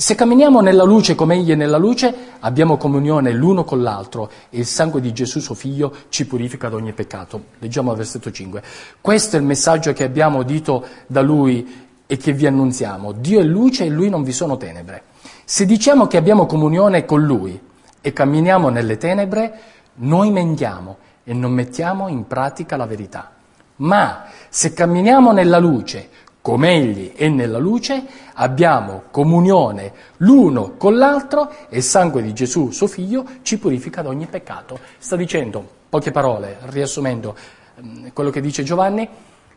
[0.00, 4.58] Se camminiamo nella luce come Egli è nella luce, abbiamo comunione l'uno con l'altro e
[4.58, 7.46] il sangue di Gesù suo Figlio ci purifica da ogni peccato.
[7.58, 8.62] Leggiamo il versetto 5.
[9.00, 13.10] Questo è il messaggio che abbiamo udito da Lui e che vi annunziamo.
[13.10, 15.02] Dio è luce e in Lui non vi sono tenebre.
[15.44, 17.60] Se diciamo che abbiamo comunione con Lui
[18.00, 19.60] e camminiamo nelle tenebre,
[19.94, 23.32] noi mentiamo e non mettiamo in pratica la verità.
[23.78, 26.08] Ma se camminiamo nella luce,
[26.48, 32.70] come Egli è nella luce, abbiamo comunione l'uno con l'altro e il sangue di Gesù,
[32.70, 34.78] suo Figlio, ci purifica da ogni peccato.
[34.96, 37.36] Sta dicendo, poche parole, riassumendo
[37.82, 39.06] mm, quello che dice Giovanni,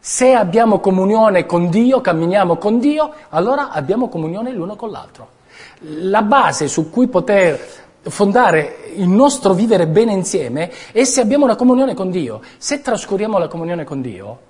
[0.02, 5.30] se abbiamo comunione con Dio, camminiamo con Dio, allora abbiamo comunione l'uno con l'altro.
[6.02, 7.58] La base su cui poter
[8.02, 12.42] fondare il nostro vivere bene insieme è se abbiamo una comunione con Dio.
[12.58, 14.50] Se trascuriamo la comunione con Dio,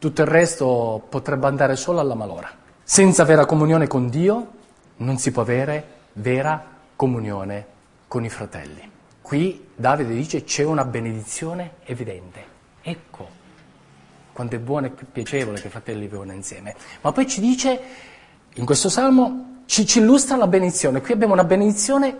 [0.00, 2.50] tutto il resto potrebbe andare solo alla malora.
[2.82, 4.48] Senza vera comunione con Dio
[4.96, 5.84] non si può avere
[6.14, 6.64] vera
[6.96, 7.66] comunione
[8.08, 8.90] con i fratelli.
[9.20, 12.44] Qui Davide dice c'è una benedizione evidente.
[12.80, 13.28] Ecco
[14.32, 16.74] quanto è buono e piacevole che i fratelli vivono insieme.
[17.02, 17.80] Ma poi ci dice,
[18.54, 21.02] in questo salmo, ci, ci illustra la benedizione.
[21.02, 22.16] Qui abbiamo una benedizione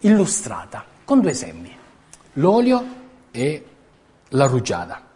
[0.00, 1.72] illustrata con due esempi,
[2.34, 2.84] l'olio
[3.30, 3.66] e
[4.30, 5.07] la rugiada.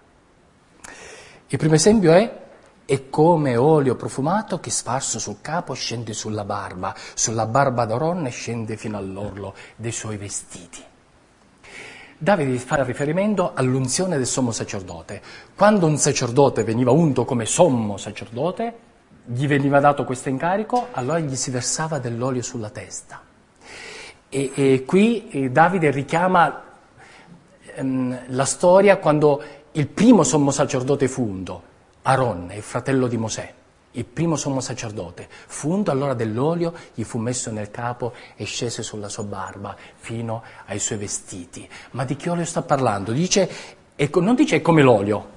[1.53, 2.41] Il primo esempio è
[2.87, 8.79] è come olio profumato che sparso sul capo scende sulla barba, sulla barba d'Aronne scende
[8.79, 10.83] fino all'orlo dei suoi vestiti.
[12.17, 15.21] Davide fa riferimento all'unzione del sommo sacerdote.
[15.55, 18.75] Quando un sacerdote veniva unto come sommo sacerdote,
[19.27, 23.21] gli veniva dato questo incarico, allora gli si versava dell'olio sulla testa.
[24.31, 26.63] E, e qui eh, Davide richiama
[27.75, 31.63] ehm, la storia quando il primo sommo sacerdote fu unto,
[32.03, 33.55] Aaron, il fratello di Mosè.
[33.93, 35.29] il primo sommo sacerdote.
[35.47, 40.43] Fu unto allora dell'olio, gli fu messo nel capo e scese sulla sua barba fino
[40.67, 41.69] ai suoi vestiti.
[41.93, 43.13] Ma di che olio sta parlando?
[43.13, 43.51] Dice,
[44.15, 45.29] non dice come l'olio,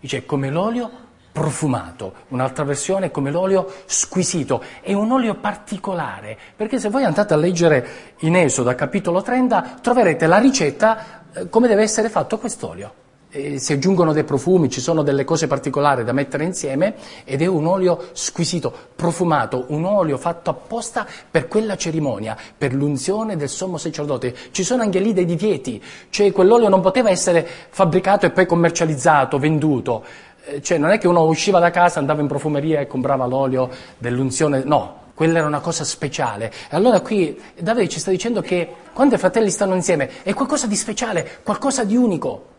[0.00, 0.90] dice come l'olio
[1.32, 7.36] profumato, un'altra versione come l'olio squisito, è un olio particolare, perché se voi andate a
[7.36, 7.88] leggere
[8.20, 13.04] in Esodo, capitolo 30, troverete la ricetta eh, come deve essere fatto quest'olio
[13.36, 17.46] eh, si aggiungono dei profumi, ci sono delle cose particolari da mettere insieme ed è
[17.46, 23.76] un olio squisito, profumato, un olio fatto apposta per quella cerimonia, per l'unzione del sommo
[23.76, 24.34] sacerdote.
[24.50, 29.38] Ci sono anche lì dei divieti, cioè quell'olio non poteva essere fabbricato e poi commercializzato,
[29.38, 30.04] venduto.
[30.44, 33.68] Eh, cioè non è che uno usciva da casa, andava in profumeria e comprava l'olio
[33.98, 36.52] dell'unzione, no, quella era una cosa speciale.
[36.70, 40.66] E allora qui Davide ci sta dicendo che quando i fratelli stanno insieme è qualcosa
[40.66, 42.54] di speciale, qualcosa di unico.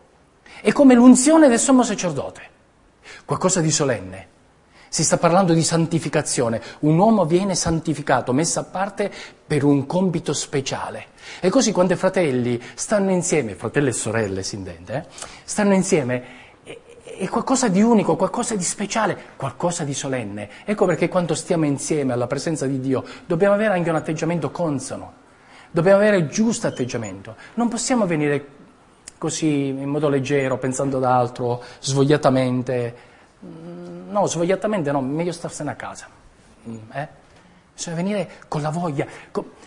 [0.60, 2.42] È come l'unzione del sommo sacerdote,
[3.24, 4.26] qualcosa di solenne.
[4.90, 6.62] Si sta parlando di santificazione.
[6.80, 9.12] Un uomo viene santificato, messo a parte
[9.46, 11.08] per un compito speciale.
[11.40, 15.04] E così quando i fratelli stanno insieme, fratelli e sorelle si intende, eh,
[15.44, 16.46] stanno insieme,
[17.18, 20.48] è qualcosa di unico, qualcosa di speciale, qualcosa di solenne.
[20.64, 25.12] Ecco perché quando stiamo insieme alla presenza di Dio dobbiamo avere anche un atteggiamento consono,
[25.70, 27.34] dobbiamo avere il giusto atteggiamento.
[27.54, 28.46] Non possiamo venire
[29.18, 32.96] così in modo leggero, pensando ad altro, svogliatamente.
[33.44, 36.06] Mm, no, svogliatamente no, meglio starsene a casa.
[36.68, 37.08] Mm, eh?
[37.74, 39.06] Bisogna venire con la voglia,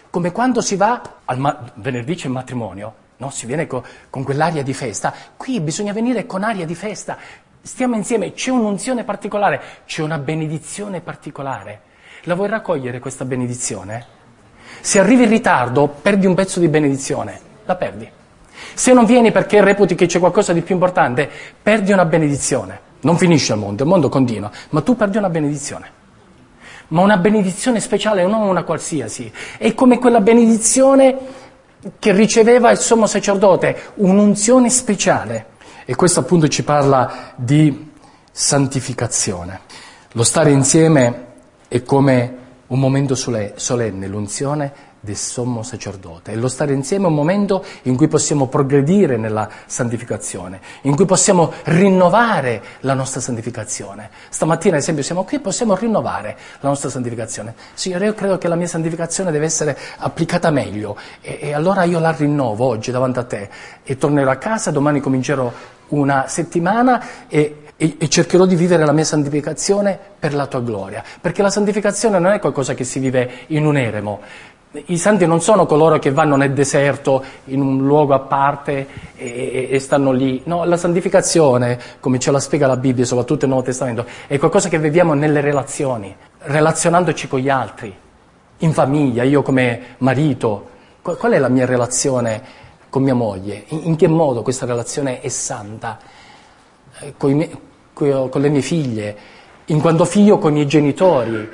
[0.10, 3.30] come quando si va, al ma- venerdì c'è il matrimonio, no?
[3.30, 7.18] si viene co- con quell'aria di festa, qui bisogna venire con aria di festa,
[7.62, 11.90] stiamo insieme, c'è un'unzione particolare, c'è una benedizione particolare.
[12.24, 14.06] La vuoi raccogliere questa benedizione?
[14.82, 18.12] Se arrivi in ritardo, perdi un pezzo di benedizione, la perdi.
[18.74, 21.30] Se non vieni perché reputi che c'è qualcosa di più importante,
[21.62, 22.90] perdi una benedizione.
[23.02, 26.00] Non finisce il mondo, il mondo continua, ma tu perdi una benedizione.
[26.90, 29.32] Ma una benedizione speciale, non una qualsiasi.
[29.58, 31.18] È come quella benedizione
[31.98, 35.46] che riceveva il sommo sacerdote, un'unzione speciale.
[35.86, 37.92] E questo appunto ci parla di
[38.32, 39.62] santificazione.
[40.14, 41.26] Lo stare insieme
[41.68, 42.38] è come
[42.68, 46.32] un momento solenne, l'unzione del sommo sacerdote.
[46.32, 51.06] E lo stare insieme è un momento in cui possiamo progredire nella santificazione, in cui
[51.06, 54.10] possiamo rinnovare la nostra santificazione.
[54.30, 57.56] Stamattina, ad esempio, siamo qui e possiamo rinnovare la nostra santificazione.
[57.74, 62.00] Signore, io credo che la mia santificazione deve essere applicata meglio e, e allora io
[62.00, 63.50] la rinnovo oggi davanti a te
[63.84, 65.52] e tornerò a casa, domani comincerò
[65.92, 71.42] una settimana e, e, cercherò di vivere la mia santificazione per la tua gloria, perché
[71.42, 74.22] la santificazione non è qualcosa che si vive in un eremo,
[74.86, 79.68] i santi non sono coloro che vanno nel deserto, in un luogo a parte e,
[79.70, 80.42] e, stanno lì.
[80.46, 84.70] No, la santificazione, come ce la spiega la Bibbia, soprattutto nel Nuovo Testamento, è qualcosa
[84.70, 87.94] che viviamo nelle relazioni, relazionandoci con gli altri,
[88.60, 90.70] in famiglia, io come marito.
[91.02, 92.42] Qual è la mia relazione
[92.90, 93.66] con mia moglie?
[93.70, 96.00] In, in che modo questa relazione è santa?
[97.00, 97.50] Eh, con, miei,
[97.94, 99.18] con le mie figlie,
[99.66, 101.50] in quanto figlio con i miei genitori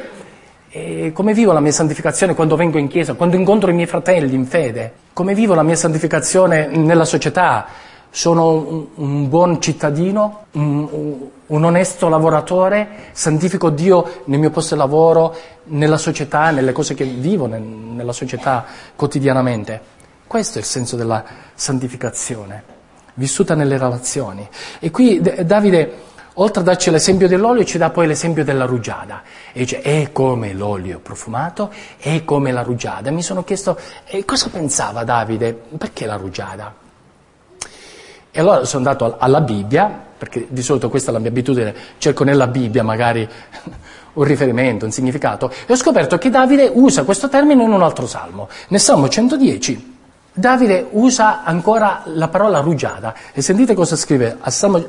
[0.78, 4.36] e come vivo la mia santificazione quando vengo in chiesa, quando incontro i miei fratelli
[4.36, 4.94] in fede?
[5.12, 7.66] Come vivo la mia santificazione nella società?
[8.12, 14.80] Sono un, un buon cittadino, un, un, onesto lavoratore, santifico Dio nel mio posto di
[14.80, 18.64] lavoro, nella società, nelle cose che vivo nel, nella società
[18.96, 19.82] quotidianamente.
[20.28, 21.24] Questo è il senso della
[21.56, 22.64] santificazione,
[23.16, 24.48] vissuta nelle relazioni.
[24.80, 26.06] E qui Davide
[26.40, 29.22] oltre a darci l'esempio dell'olio, ci dà poi l'esempio della rugiada.
[29.52, 33.12] E dice, è come l'olio profumato, è come la rugiada.
[33.12, 35.54] Mi sono chiesto, eh, cosa pensava Davide?
[35.78, 36.74] Perché la rugiada?
[38.30, 42.24] E allora sono andato alla Bibbia, perché di solito questa è la mia abitudine, cerco
[42.24, 43.28] nella Bibbia magari
[44.14, 48.06] un riferimento, un significato, e ho scoperto che Davide usa questo termine in un altro
[48.06, 49.97] salmo, nel Salmo 110.
[50.38, 54.38] Davide usa ancora la parola rugiada e sentite cosa scrive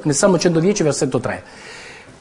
[0.03, 1.43] nel Salmo 110, versetto 3.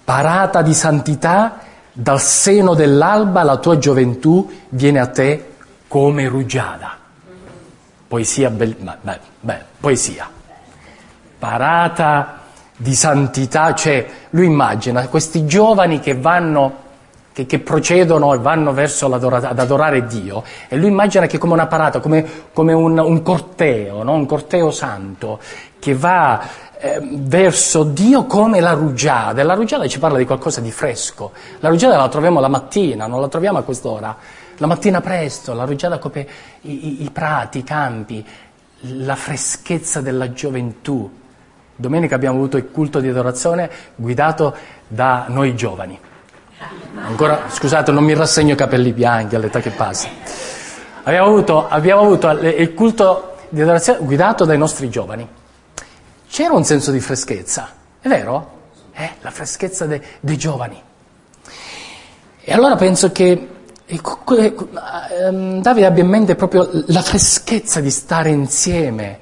[0.05, 1.59] Parata di santità,
[1.91, 5.55] dal seno dell'alba la tua gioventù viene a te
[5.89, 6.95] come rugiada.
[8.07, 10.29] Poesia, bel, beh, beh, poesia.
[11.37, 12.43] Parata
[12.77, 16.85] di santità, cioè lui immagina questi giovani che vanno
[17.37, 21.67] che, che procedono e vanno verso ad adorare Dio e lui immagina che come una
[21.67, 24.13] parata, come, come un, un, corteo, no?
[24.13, 25.39] un corteo santo
[25.77, 26.41] che va
[26.79, 29.41] eh, verso Dio come la rugiada.
[29.41, 31.31] E la rugiada ci parla di qualcosa di fresco.
[31.59, 34.17] La rugiada la troviamo la mattina, non la troviamo a quest'ora.
[34.57, 36.27] La mattina presto, la rugiada copre
[36.61, 38.25] i, i, i prati, i campi,
[38.79, 41.07] la freschezza della gioventù.
[41.75, 44.55] Domenica abbiamo avuto il culto di adorazione guidato
[44.87, 45.99] da noi giovani
[46.95, 50.09] Ancora, scusate, non mi rassegno i capelli bianchi all'età che passa.
[51.03, 55.27] Abbiamo avuto, abbiamo avuto il culto di adorazione guidato dai nostri giovani.
[56.29, 57.69] C'era un senso di freschezza,
[58.01, 58.55] è vero?
[58.93, 60.81] Eh, la freschezza de, dei giovani.
[62.41, 63.47] E allora penso che
[63.85, 69.19] ehm, Davide abbia in mente proprio la freschezza di stare insieme,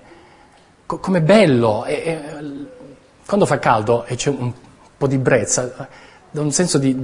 [0.86, 1.86] come bello.
[1.86, 2.22] E,
[3.26, 4.52] quando fa caldo e c'è un
[4.98, 5.88] po' di brezza,
[6.36, 6.96] dà un senso di,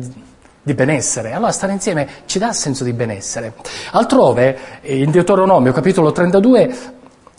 [0.61, 1.32] di benessere.
[1.32, 3.53] Allora stare insieme ci dà senso di benessere.
[3.91, 6.75] Altrove, in Deuteronomio capitolo 32,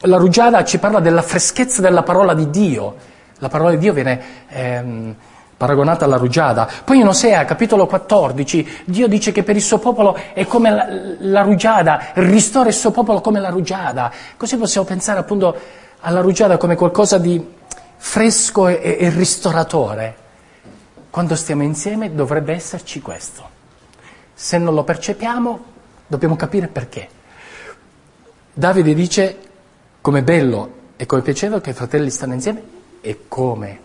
[0.01, 2.95] la rugiada ci parla della freschezza della parola di Dio.
[3.39, 5.15] La parola di Dio viene ehm,
[5.55, 6.67] paragonata alla rugiada.
[6.83, 10.87] Poi in Osea, capitolo 14, Dio dice che per il suo popolo è come la,
[11.19, 14.11] la rugiada, ristora il suo popolo come la rugiada.
[14.39, 15.55] Così possiamo pensare appunto
[16.01, 17.45] alla rugiada come qualcosa di
[17.97, 20.21] fresco e, e ristoratore.
[21.13, 23.47] Quando stiamo insieme dovrebbe esserci questo.
[24.33, 25.65] Se non lo percepiamo,
[26.07, 27.07] dobbiamo capire perché.
[28.51, 29.39] Davide dice
[30.01, 32.63] come bello e come piacevole che i fratelli stanno insieme
[33.03, 33.81] e come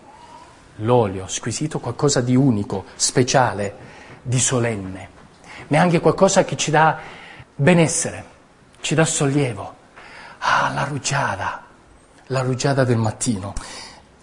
[0.76, 3.74] l'olio squisito, qualcosa di unico, speciale,
[4.22, 5.08] di solenne,
[5.66, 6.98] ma è anche qualcosa che ci dà
[7.54, 8.24] benessere,
[8.80, 9.74] ci dà sollievo.
[10.38, 11.62] Ah, la rugiada,
[12.28, 13.52] la rugiada del mattino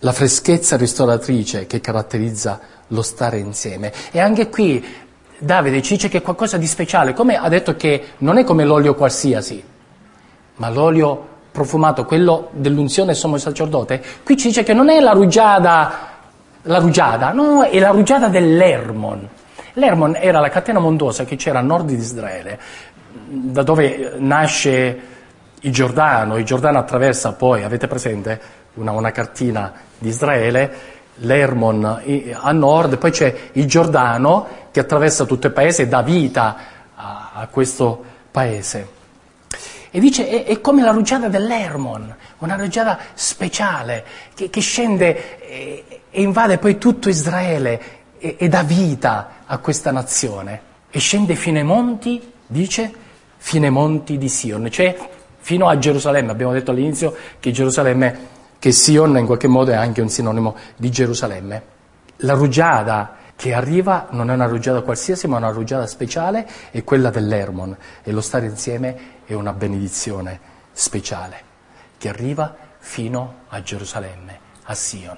[0.06, 3.92] la freschezza ristoratrice che caratterizza lo stare insieme.
[4.12, 4.84] E anche qui
[5.38, 8.64] Davide ci dice che è qualcosa di speciale, come ha detto che non è come
[8.64, 9.64] l'olio qualsiasi,
[10.56, 15.92] ma l'olio profumato, quello dell'unzione sommo sacerdote, qui ci dice che non è la rugiada,
[16.62, 19.28] la rugiada, no, è la rugiada dell'Ermon.
[19.74, 22.60] L'Ermon era la catena montuosa che c'era a nord di Israele,
[23.28, 25.00] da dove nasce
[25.60, 28.40] il Giordano, il Giordano attraversa poi, avete presente,
[28.76, 30.74] una, una cartina di Israele,
[31.18, 32.02] l'Ermon
[32.34, 36.58] a nord, poi c'è il Giordano che attraversa tutto il paese e dà vita
[36.96, 38.94] a, a questo paese.
[39.92, 44.04] E dice, è, è, come la rugiada dell'Ermon, una rugiada speciale
[44.34, 47.82] che, che scende e, e, invade poi tutto Israele
[48.18, 50.74] e, e dà vita a questa nazione.
[50.90, 52.94] E scende fino ai monti, dice,
[53.38, 54.98] fino ai monti di Sion, cioè
[55.38, 56.32] fino a Gerusalemme.
[56.32, 60.90] Abbiamo detto all'inizio che Gerusalemme che Sion in qualche modo è anche un sinonimo di
[60.90, 61.64] Gerusalemme.
[62.18, 67.10] La rugiada che arriva non è una rugiada qualsiasi, ma una rugiada speciale, è quella
[67.10, 70.40] dell'Ermon e lo stare insieme è una benedizione
[70.72, 71.44] speciale
[71.98, 75.18] che arriva fino a Gerusalemme, a Sion.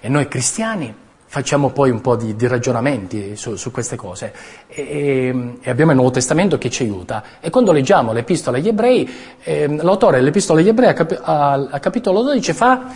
[0.00, 0.94] E noi cristiani
[1.38, 4.32] facciamo poi un po' di, di ragionamenti su, su, queste cose
[4.66, 9.08] e, e, abbiamo il Nuovo Testamento che ci aiuta e quando leggiamo l'Epistola agli Ebrei,
[9.44, 12.86] eh, l'autore dell'Epistola agli Ebrei a, cap- a, a capitolo 12 fa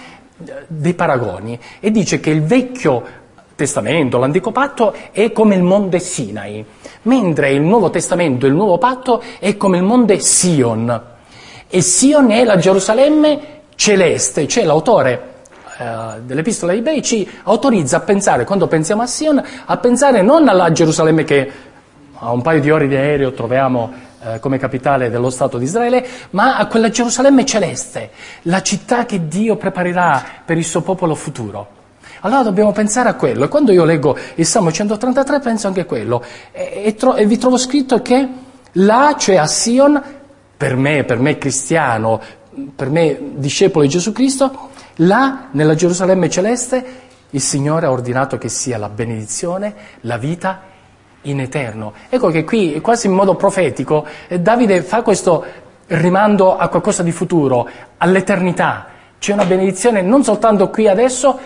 [0.67, 3.21] dei paragoni e dice che il Vecchio
[3.55, 6.65] Testamento, l'Antico Patto, è come il monte Sinai,
[7.03, 11.01] mentre il Nuovo Testamento, il Nuovo Patto, è come il monte Sion.
[11.69, 15.32] E Sion è la Gerusalemme celeste, cioè l'autore
[15.79, 20.49] eh, dell'Epistola ai Ebrei ci autorizza a pensare, quando pensiamo a Sion, a pensare non
[20.49, 21.51] alla Gerusalemme che
[22.15, 23.93] a un paio di ore di aereo troviamo
[24.25, 28.11] eh, come capitale dello Stato di Israele, ma a quella Gerusalemme celeste,
[28.43, 31.81] la città che Dio preparerà per il suo popolo futuro.
[32.21, 33.45] Allora dobbiamo pensare a quello.
[33.45, 36.23] E quando io leggo il Salmo 133 penso anche a quello.
[36.53, 38.29] E, e, tro- e vi trovo scritto che
[38.73, 40.01] là, cioè a Sion,
[40.57, 42.21] per me, per me cristiano,
[42.77, 46.85] per me discepolo di Gesù Cristo, Là, nella Gerusalemme celeste,
[47.31, 50.61] il Signore ha ordinato che sia la benedizione, la vita
[51.23, 51.95] in eterno.
[52.09, 55.45] Ecco che qui, quasi in modo profetico, eh, Davide fa questo
[55.87, 57.69] rimando a qualcosa di futuro,
[57.99, 58.87] all'eternità.
[59.19, 61.39] C'è una benedizione non soltanto qui adesso,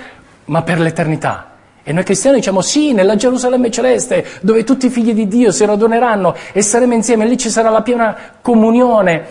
[0.46, 1.52] ma per l'eternità.
[1.82, 5.64] E noi cristiani diciamo sì, nella Gerusalemme celeste, dove tutti i figli di Dio si
[5.64, 9.24] raduneranno e saremo insieme, lì ci sarà la piena comunione,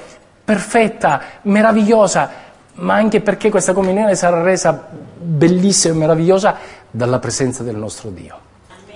[0.46, 2.45] perfetta, meravigliosa
[2.76, 6.58] ma anche perché questa comunione sarà resa bellissima e meravigliosa
[6.92, 8.40] dalla presenza del nostro Dio.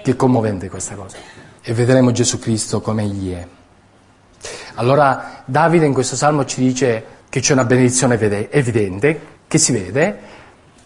[0.04, 1.18] Che commovente questa cosa.
[1.62, 3.48] E vedremo Gesù Cristo come Egli è.
[4.76, 8.18] Allora Davide in questo salmo ci dice che c'è una benedizione
[8.50, 10.20] evidente, che si vede,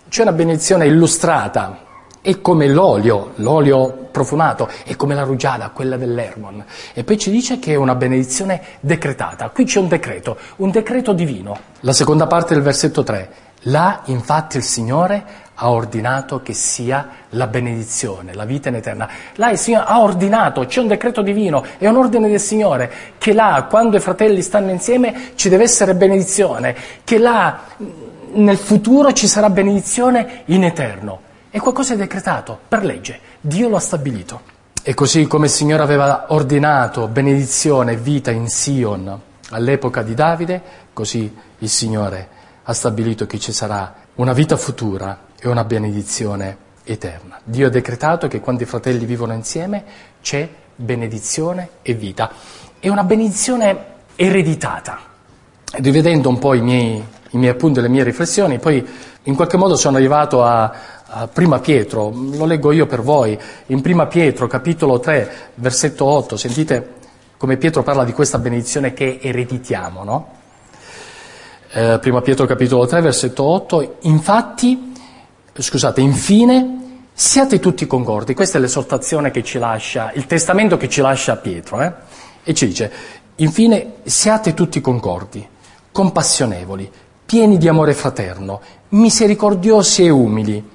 [0.10, 1.82] c'è una benedizione illustrata,
[2.24, 6.63] è come l'olio, l'olio profumato, è come la rugiada, quella dell'Ermon.
[6.93, 9.49] E poi ci dice che è una benedizione decretata.
[9.49, 11.59] Qui c'è un decreto, un decreto divino.
[11.82, 13.30] La seconda parte del versetto 3.
[13.63, 15.21] Là infatti il Signore
[15.55, 19.09] ha ordinato che sia la benedizione, la vita in eterna.
[19.36, 23.34] Là il Signore ha ordinato, c'è un decreto divino, è un ordine del Signore, che
[23.34, 27.59] là quando i fratelli stanno insieme ci deve essere benedizione, che là
[28.32, 31.32] nel futuro ci sarà benedizione in eterno.
[31.54, 34.41] È qualcosa di decretato per legge, Dio lo ha stabilito.
[34.82, 40.60] E così come il Signore aveva ordinato benedizione e vita in Sion all'epoca di Davide,
[40.93, 42.28] così il Signore
[42.64, 47.39] ha stabilito che ci sarà una vita futura e una benedizione eterna.
[47.43, 49.84] Dio ha decretato che quando i fratelli vivono insieme
[50.24, 52.32] c'è benedizione e vita.
[52.80, 53.86] È una benedizione
[54.16, 54.97] ereditata.
[55.74, 56.95] Rivedendo un po' i miei,
[57.30, 60.74] i miei appunti e le mie riflessioni, poi in qualche modo sono arrivato a
[61.32, 63.38] Prima Pietro, lo leggo io per voi,
[63.68, 66.93] in Prima Pietro capitolo 3 versetto 8, sentite
[67.38, 70.32] come Pietro parla di questa benedizione che ereditiamo, no?
[71.72, 74.93] Eh, Prima Pietro capitolo 3 versetto 8, infatti,
[75.53, 81.01] scusate, infine siate tutti concordi, questa è l'esortazione che ci lascia, il testamento che ci
[81.01, 81.93] lascia Pietro, eh?
[82.43, 82.91] e ci dice,
[83.36, 85.47] infine siate tutti concordi,
[85.91, 86.91] compassionevoli,
[87.24, 90.72] pieni di amore fraterno, misericordiosi e umili,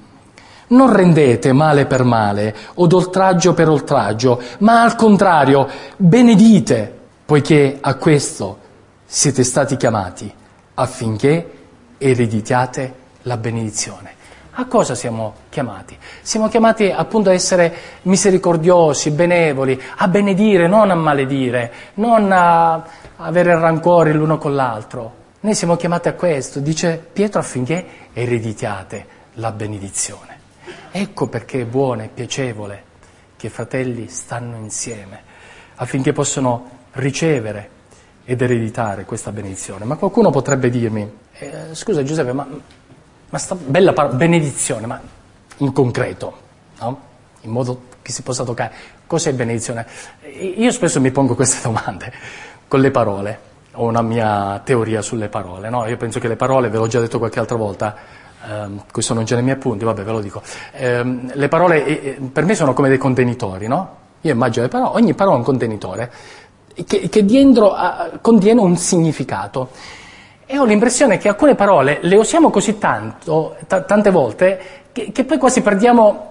[0.69, 7.95] non rendete male per male o d'oltraggio per oltraggio, ma al contrario, benedite, poiché a
[7.95, 8.57] questo
[9.05, 10.31] siete stati chiamati,
[10.75, 11.51] affinché
[11.97, 12.93] ereditiate
[13.23, 14.17] la benedizione.
[14.53, 15.97] A cosa siamo chiamati?
[16.21, 22.83] Siamo chiamati appunto a essere misericordiosi, benevoli, a benedire, non a maledire, non a
[23.17, 25.13] avere rancore l'uno con l'altro.
[25.41, 29.05] Noi siamo chiamati a questo, dice Pietro, affinché ereditiate
[29.35, 30.28] la benedizione.
[30.91, 32.83] Ecco perché è buono e piacevole
[33.35, 35.21] che i fratelli stanno insieme,
[35.75, 37.77] affinché possano ricevere
[38.25, 39.85] ed ereditare questa benedizione.
[39.85, 42.47] Ma qualcuno potrebbe dirmi, eh, scusa Giuseppe, ma,
[43.29, 44.99] ma sta bella parola, benedizione, ma
[45.57, 46.37] in concreto,
[46.79, 47.01] no?
[47.41, 48.73] in modo che si possa toccare,
[49.07, 49.85] cos'è benedizione?
[50.57, 52.11] Io spesso mi pongo queste domande
[52.67, 53.39] con le parole,
[53.73, 55.87] ho una mia teoria sulle parole, no?
[55.87, 57.95] io penso che le parole, ve l'ho già detto qualche altra volta,
[58.47, 60.41] Um, questo non c'è nei miei appunti, vabbè ve lo dico.
[60.79, 63.97] Um, le parole eh, per me sono come dei contenitori, no?
[64.21, 66.11] Io immagino le parole, ogni parola è un contenitore
[66.85, 69.69] che, che dentro uh, contiene un significato.
[70.45, 74.59] E ho l'impressione che alcune parole le usiamo così tanto, t- tante volte,
[74.91, 76.29] che, che, poi quasi perdiamo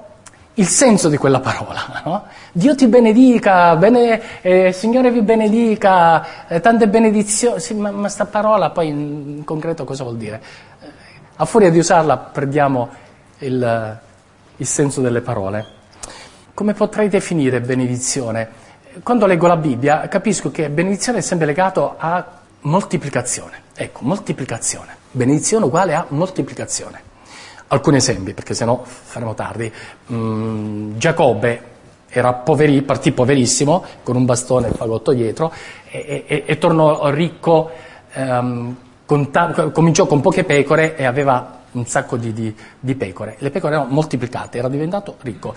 [0.54, 2.02] il senso di quella parola.
[2.08, 2.24] No?
[2.52, 7.60] Dio ti benedica, bene, eh, Signore vi benedica, eh, tante benedizioni.
[7.60, 10.40] Sì, ma, ma sta parola poi in concreto cosa vuol dire?
[11.40, 12.88] A furia di usarla perdiamo
[13.38, 14.00] il,
[14.56, 15.66] il senso delle parole.
[16.52, 18.48] Come potrei definire benedizione?
[19.04, 23.62] Quando leggo la Bibbia capisco che benedizione è sempre legato a moltiplicazione.
[23.72, 24.96] Ecco, moltiplicazione.
[25.12, 27.00] Benedizione uguale a moltiplicazione.
[27.68, 29.72] Alcuni esempi, perché sennò faremo tardi.
[30.10, 31.62] Mm, Giacobbe
[32.08, 35.52] era poveri, partì poverissimo, con un bastone e fagotto dietro,
[35.88, 37.70] e, e, e tornò ricco
[38.16, 38.76] um,
[39.30, 43.36] ta- cominciò con poche pecore e aveva un sacco di, di, di, pecore.
[43.38, 45.54] Le pecore erano moltiplicate, era diventato ricco.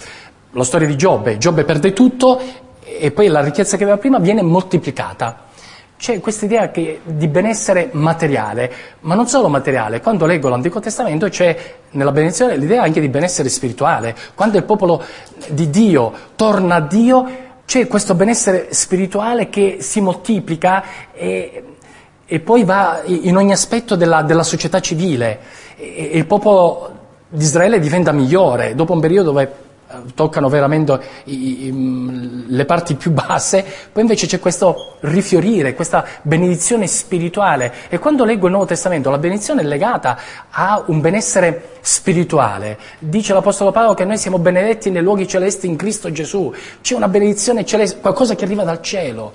[0.51, 2.39] La storia di Giobbe, Giobbe perde tutto
[2.83, 5.49] e poi la ricchezza che aveva prima viene moltiplicata.
[5.97, 6.71] C'è questa idea
[7.03, 10.01] di benessere materiale, ma non solo materiale.
[10.01, 14.15] Quando leggo l'Antico Testamento c'è nella benedizione l'idea anche di benessere spirituale.
[14.33, 15.03] Quando il popolo
[15.49, 20.83] di Dio torna a Dio, c'è questo benessere spirituale che si moltiplica
[21.13, 21.63] e
[22.33, 25.39] e poi va in ogni aspetto della, della società civile
[25.75, 31.65] e, il popolo di Israele diventa migliore dopo un periodo dove eh, toccano veramente i,
[31.65, 37.73] i, le parti più basse, poi invece c'è questo rifiorire, questa benedizione spirituale.
[37.89, 40.17] E quando leggo il Nuovo Testamento, la benedizione è legata
[40.51, 42.77] a un benessere spirituale.
[42.99, 46.53] Dice l'Apostolo Paolo che noi siamo benedetti nei luoghi celesti in Cristo Gesù.
[46.79, 49.33] C'è una benedizione celeste, qualcosa che arriva dal cielo.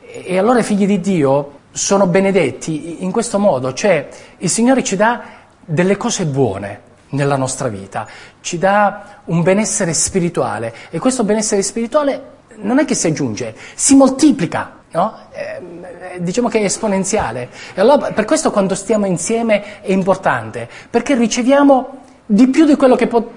[0.00, 4.08] E allora figli di Dio sono benedetti in questo modo, cioè
[4.38, 5.22] il Signore ci dà
[5.64, 8.06] delle cose buone nella nostra vita,
[8.40, 13.96] ci dà un benessere spirituale e questo benessere spirituale non è che si aggiunge, si
[13.96, 15.18] moltiplica, no?
[15.32, 17.48] eh, diciamo che è esponenziale.
[17.74, 22.94] E allora per questo quando stiamo insieme è importante, perché riceviamo di più di quello
[22.94, 23.28] che po-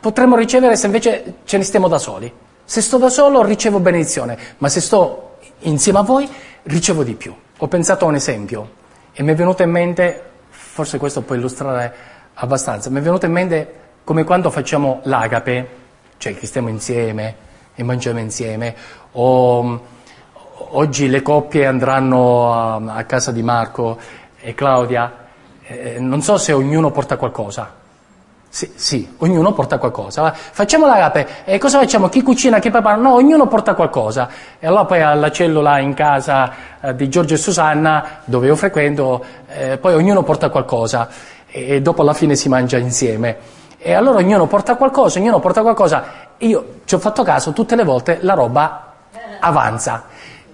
[0.00, 2.32] potremmo ricevere se invece ce ne stiamo da soli.
[2.64, 6.28] Se sto da solo ricevo benedizione, ma se sto insieme a voi
[6.64, 8.70] ricevo di più ho pensato a un esempio
[9.12, 11.94] e mi è venuto in mente, forse questo può illustrare
[12.34, 15.68] abbastanza, mi è venuto in mente come quando facciamo l'agape,
[16.18, 17.36] cioè che stiamo insieme
[17.74, 18.74] e mangiamo insieme,
[19.12, 19.80] o
[20.70, 23.98] oggi le coppie andranno a, a casa di Marco
[24.40, 25.26] e Claudia,
[25.62, 27.82] eh, non so se ognuno porta qualcosa,
[28.54, 30.32] sì, sì, ognuno porta qualcosa.
[30.32, 32.08] Facciamo l'agape e cosa facciamo?
[32.08, 32.94] Chi cucina, chi prepara?
[32.94, 34.28] No, ognuno porta qualcosa.
[34.60, 39.24] E allora poi alla cellula in casa eh, di Giorgio e Susanna, dove io frequento,
[39.48, 41.08] eh, poi ognuno porta qualcosa
[41.48, 43.38] e, e dopo alla fine si mangia insieme.
[43.76, 46.04] E allora ognuno porta qualcosa, ognuno porta qualcosa.
[46.38, 48.92] Io ci ho fatto caso, tutte le volte la roba
[49.40, 50.04] avanza,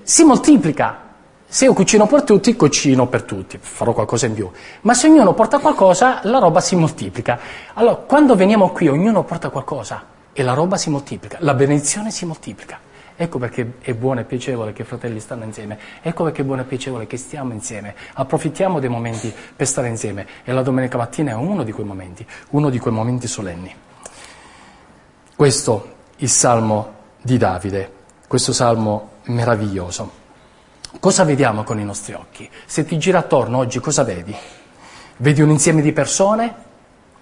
[0.03, 1.10] si moltiplica.
[1.53, 4.49] Se io cucino per tutti, cucino per tutti, farò qualcosa in più.
[4.83, 7.41] Ma se ognuno porta qualcosa, la roba si moltiplica.
[7.75, 10.01] Allora, quando veniamo qui, ognuno porta qualcosa
[10.33, 12.79] e la roba si moltiplica, la benedizione si moltiplica.
[13.17, 16.61] Ecco perché è buono e piacevole che i fratelli stanno insieme, ecco perché è buono
[16.61, 21.33] e piacevole che stiamo insieme, approfittiamo dei momenti per stare insieme e la domenica mattina
[21.33, 23.75] è uno di quei momenti, uno di quei momenti solenni.
[25.35, 27.93] Questo il salmo di Davide,
[28.29, 30.20] questo salmo meraviglioso.
[30.99, 32.51] Cosa vediamo con i nostri occhi?
[32.66, 34.34] Se ti gira attorno oggi cosa vedi?
[35.18, 36.53] Vedi un insieme di persone?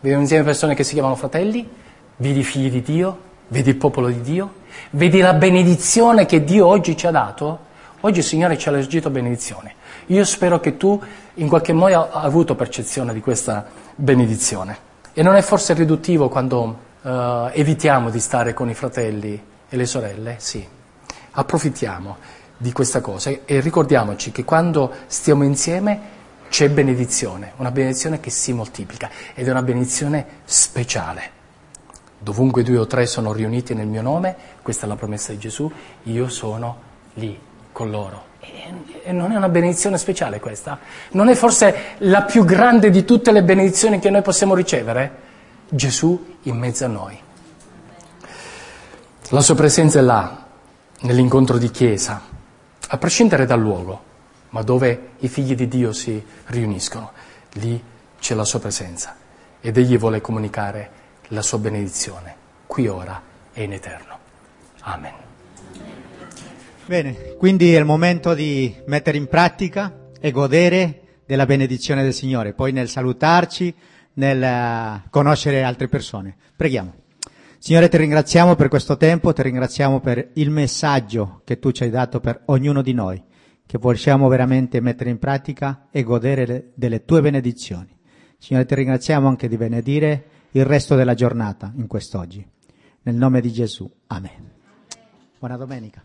[0.00, 1.68] Vedi un insieme di persone che si chiamano fratelli?
[2.16, 3.18] Vedi i figli di Dio?
[3.48, 4.54] Vedi il popolo di Dio?
[4.90, 7.66] Vedi la benedizione che Dio oggi ci ha dato?
[8.00, 9.74] Oggi il Signore ci ha elargito benedizione.
[10.06, 11.00] Io spero che tu
[11.34, 14.78] in qualche modo hai avuto percezione di questa benedizione.
[15.12, 17.10] E non è forse riduttivo quando uh,
[17.52, 20.36] evitiamo di stare con i fratelli e le sorelle?
[20.38, 20.66] Sì.
[21.32, 22.16] Approfittiamo
[22.58, 26.16] di questa cosa e ricordiamoci che quando stiamo insieme
[26.50, 31.36] c'è benedizione, una benedizione che si moltiplica ed è una benedizione speciale.
[32.18, 35.70] Dovunque due o tre sono riuniti nel mio nome, questa è la promessa di Gesù,
[36.04, 36.76] io sono
[37.14, 37.38] lì
[37.70, 38.26] con loro.
[38.40, 40.80] E non è una benedizione speciale questa?
[41.12, 45.26] Non è forse la più grande di tutte le benedizioni che noi possiamo ricevere?
[45.68, 47.18] Gesù in mezzo a noi.
[49.28, 50.46] La sua presenza è là,
[51.00, 52.22] nell'incontro di chiesa,
[52.88, 54.02] a prescindere dal luogo,
[54.50, 57.12] ma dove i figli di Dio si riuniscono,
[57.54, 57.82] lì
[58.18, 59.16] c'è la sua presenza
[59.60, 60.90] ed egli vuole comunicare
[61.28, 62.34] la sua benedizione,
[62.66, 63.20] qui ora
[63.52, 64.18] e in eterno.
[64.80, 65.12] Amen.
[66.86, 72.54] Bene, quindi è il momento di mettere in pratica e godere della benedizione del Signore,
[72.54, 73.74] poi nel salutarci,
[74.14, 76.34] nel eh, conoscere altre persone.
[76.56, 76.94] Preghiamo.
[77.60, 81.90] Signore, ti ringraziamo per questo tempo, ti ringraziamo per il messaggio che tu ci hai
[81.90, 83.22] dato per ognuno di noi,
[83.66, 87.88] che possiamo veramente mettere in pratica e godere delle tue benedizioni.
[88.38, 92.46] Signore, ti ringraziamo anche di benedire il resto della giornata in quest'oggi.
[93.02, 93.90] Nel nome di Gesù.
[94.06, 94.52] Amen.
[95.38, 96.02] Buona domenica.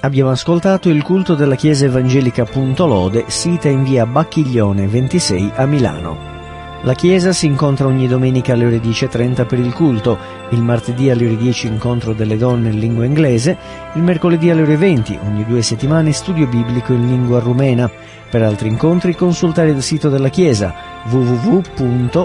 [0.00, 5.66] Abbiamo ascoltato il culto della Chiesa Evangelica Punto Lode, sita in via Bacchiglione 26 a
[5.66, 6.37] Milano.
[6.82, 10.16] La chiesa si incontra ogni domenica alle ore 10.30 per il culto,
[10.50, 13.58] il martedì alle ore 10 incontro delle donne in lingua inglese,
[13.94, 17.90] il mercoledì alle ore 20, ogni due settimane studio biblico in lingua rumena.
[18.30, 20.72] Per altri incontri consultare il sito della chiesa
[21.10, 22.16] www.lode.it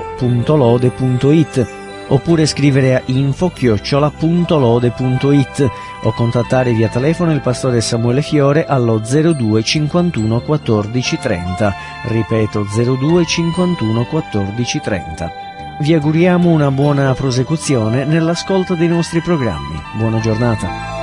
[2.08, 3.72] oppure scrivere a info-lode.it
[6.04, 11.76] o contattare via telefono il pastore Samuele Fiore allo 02 51 14 30.
[12.08, 15.32] Ripeto 02 51 14 30.
[15.80, 19.82] Vi auguriamo una buona prosecuzione nell'ascolto dei nostri programmi.
[19.98, 21.03] Buona giornata.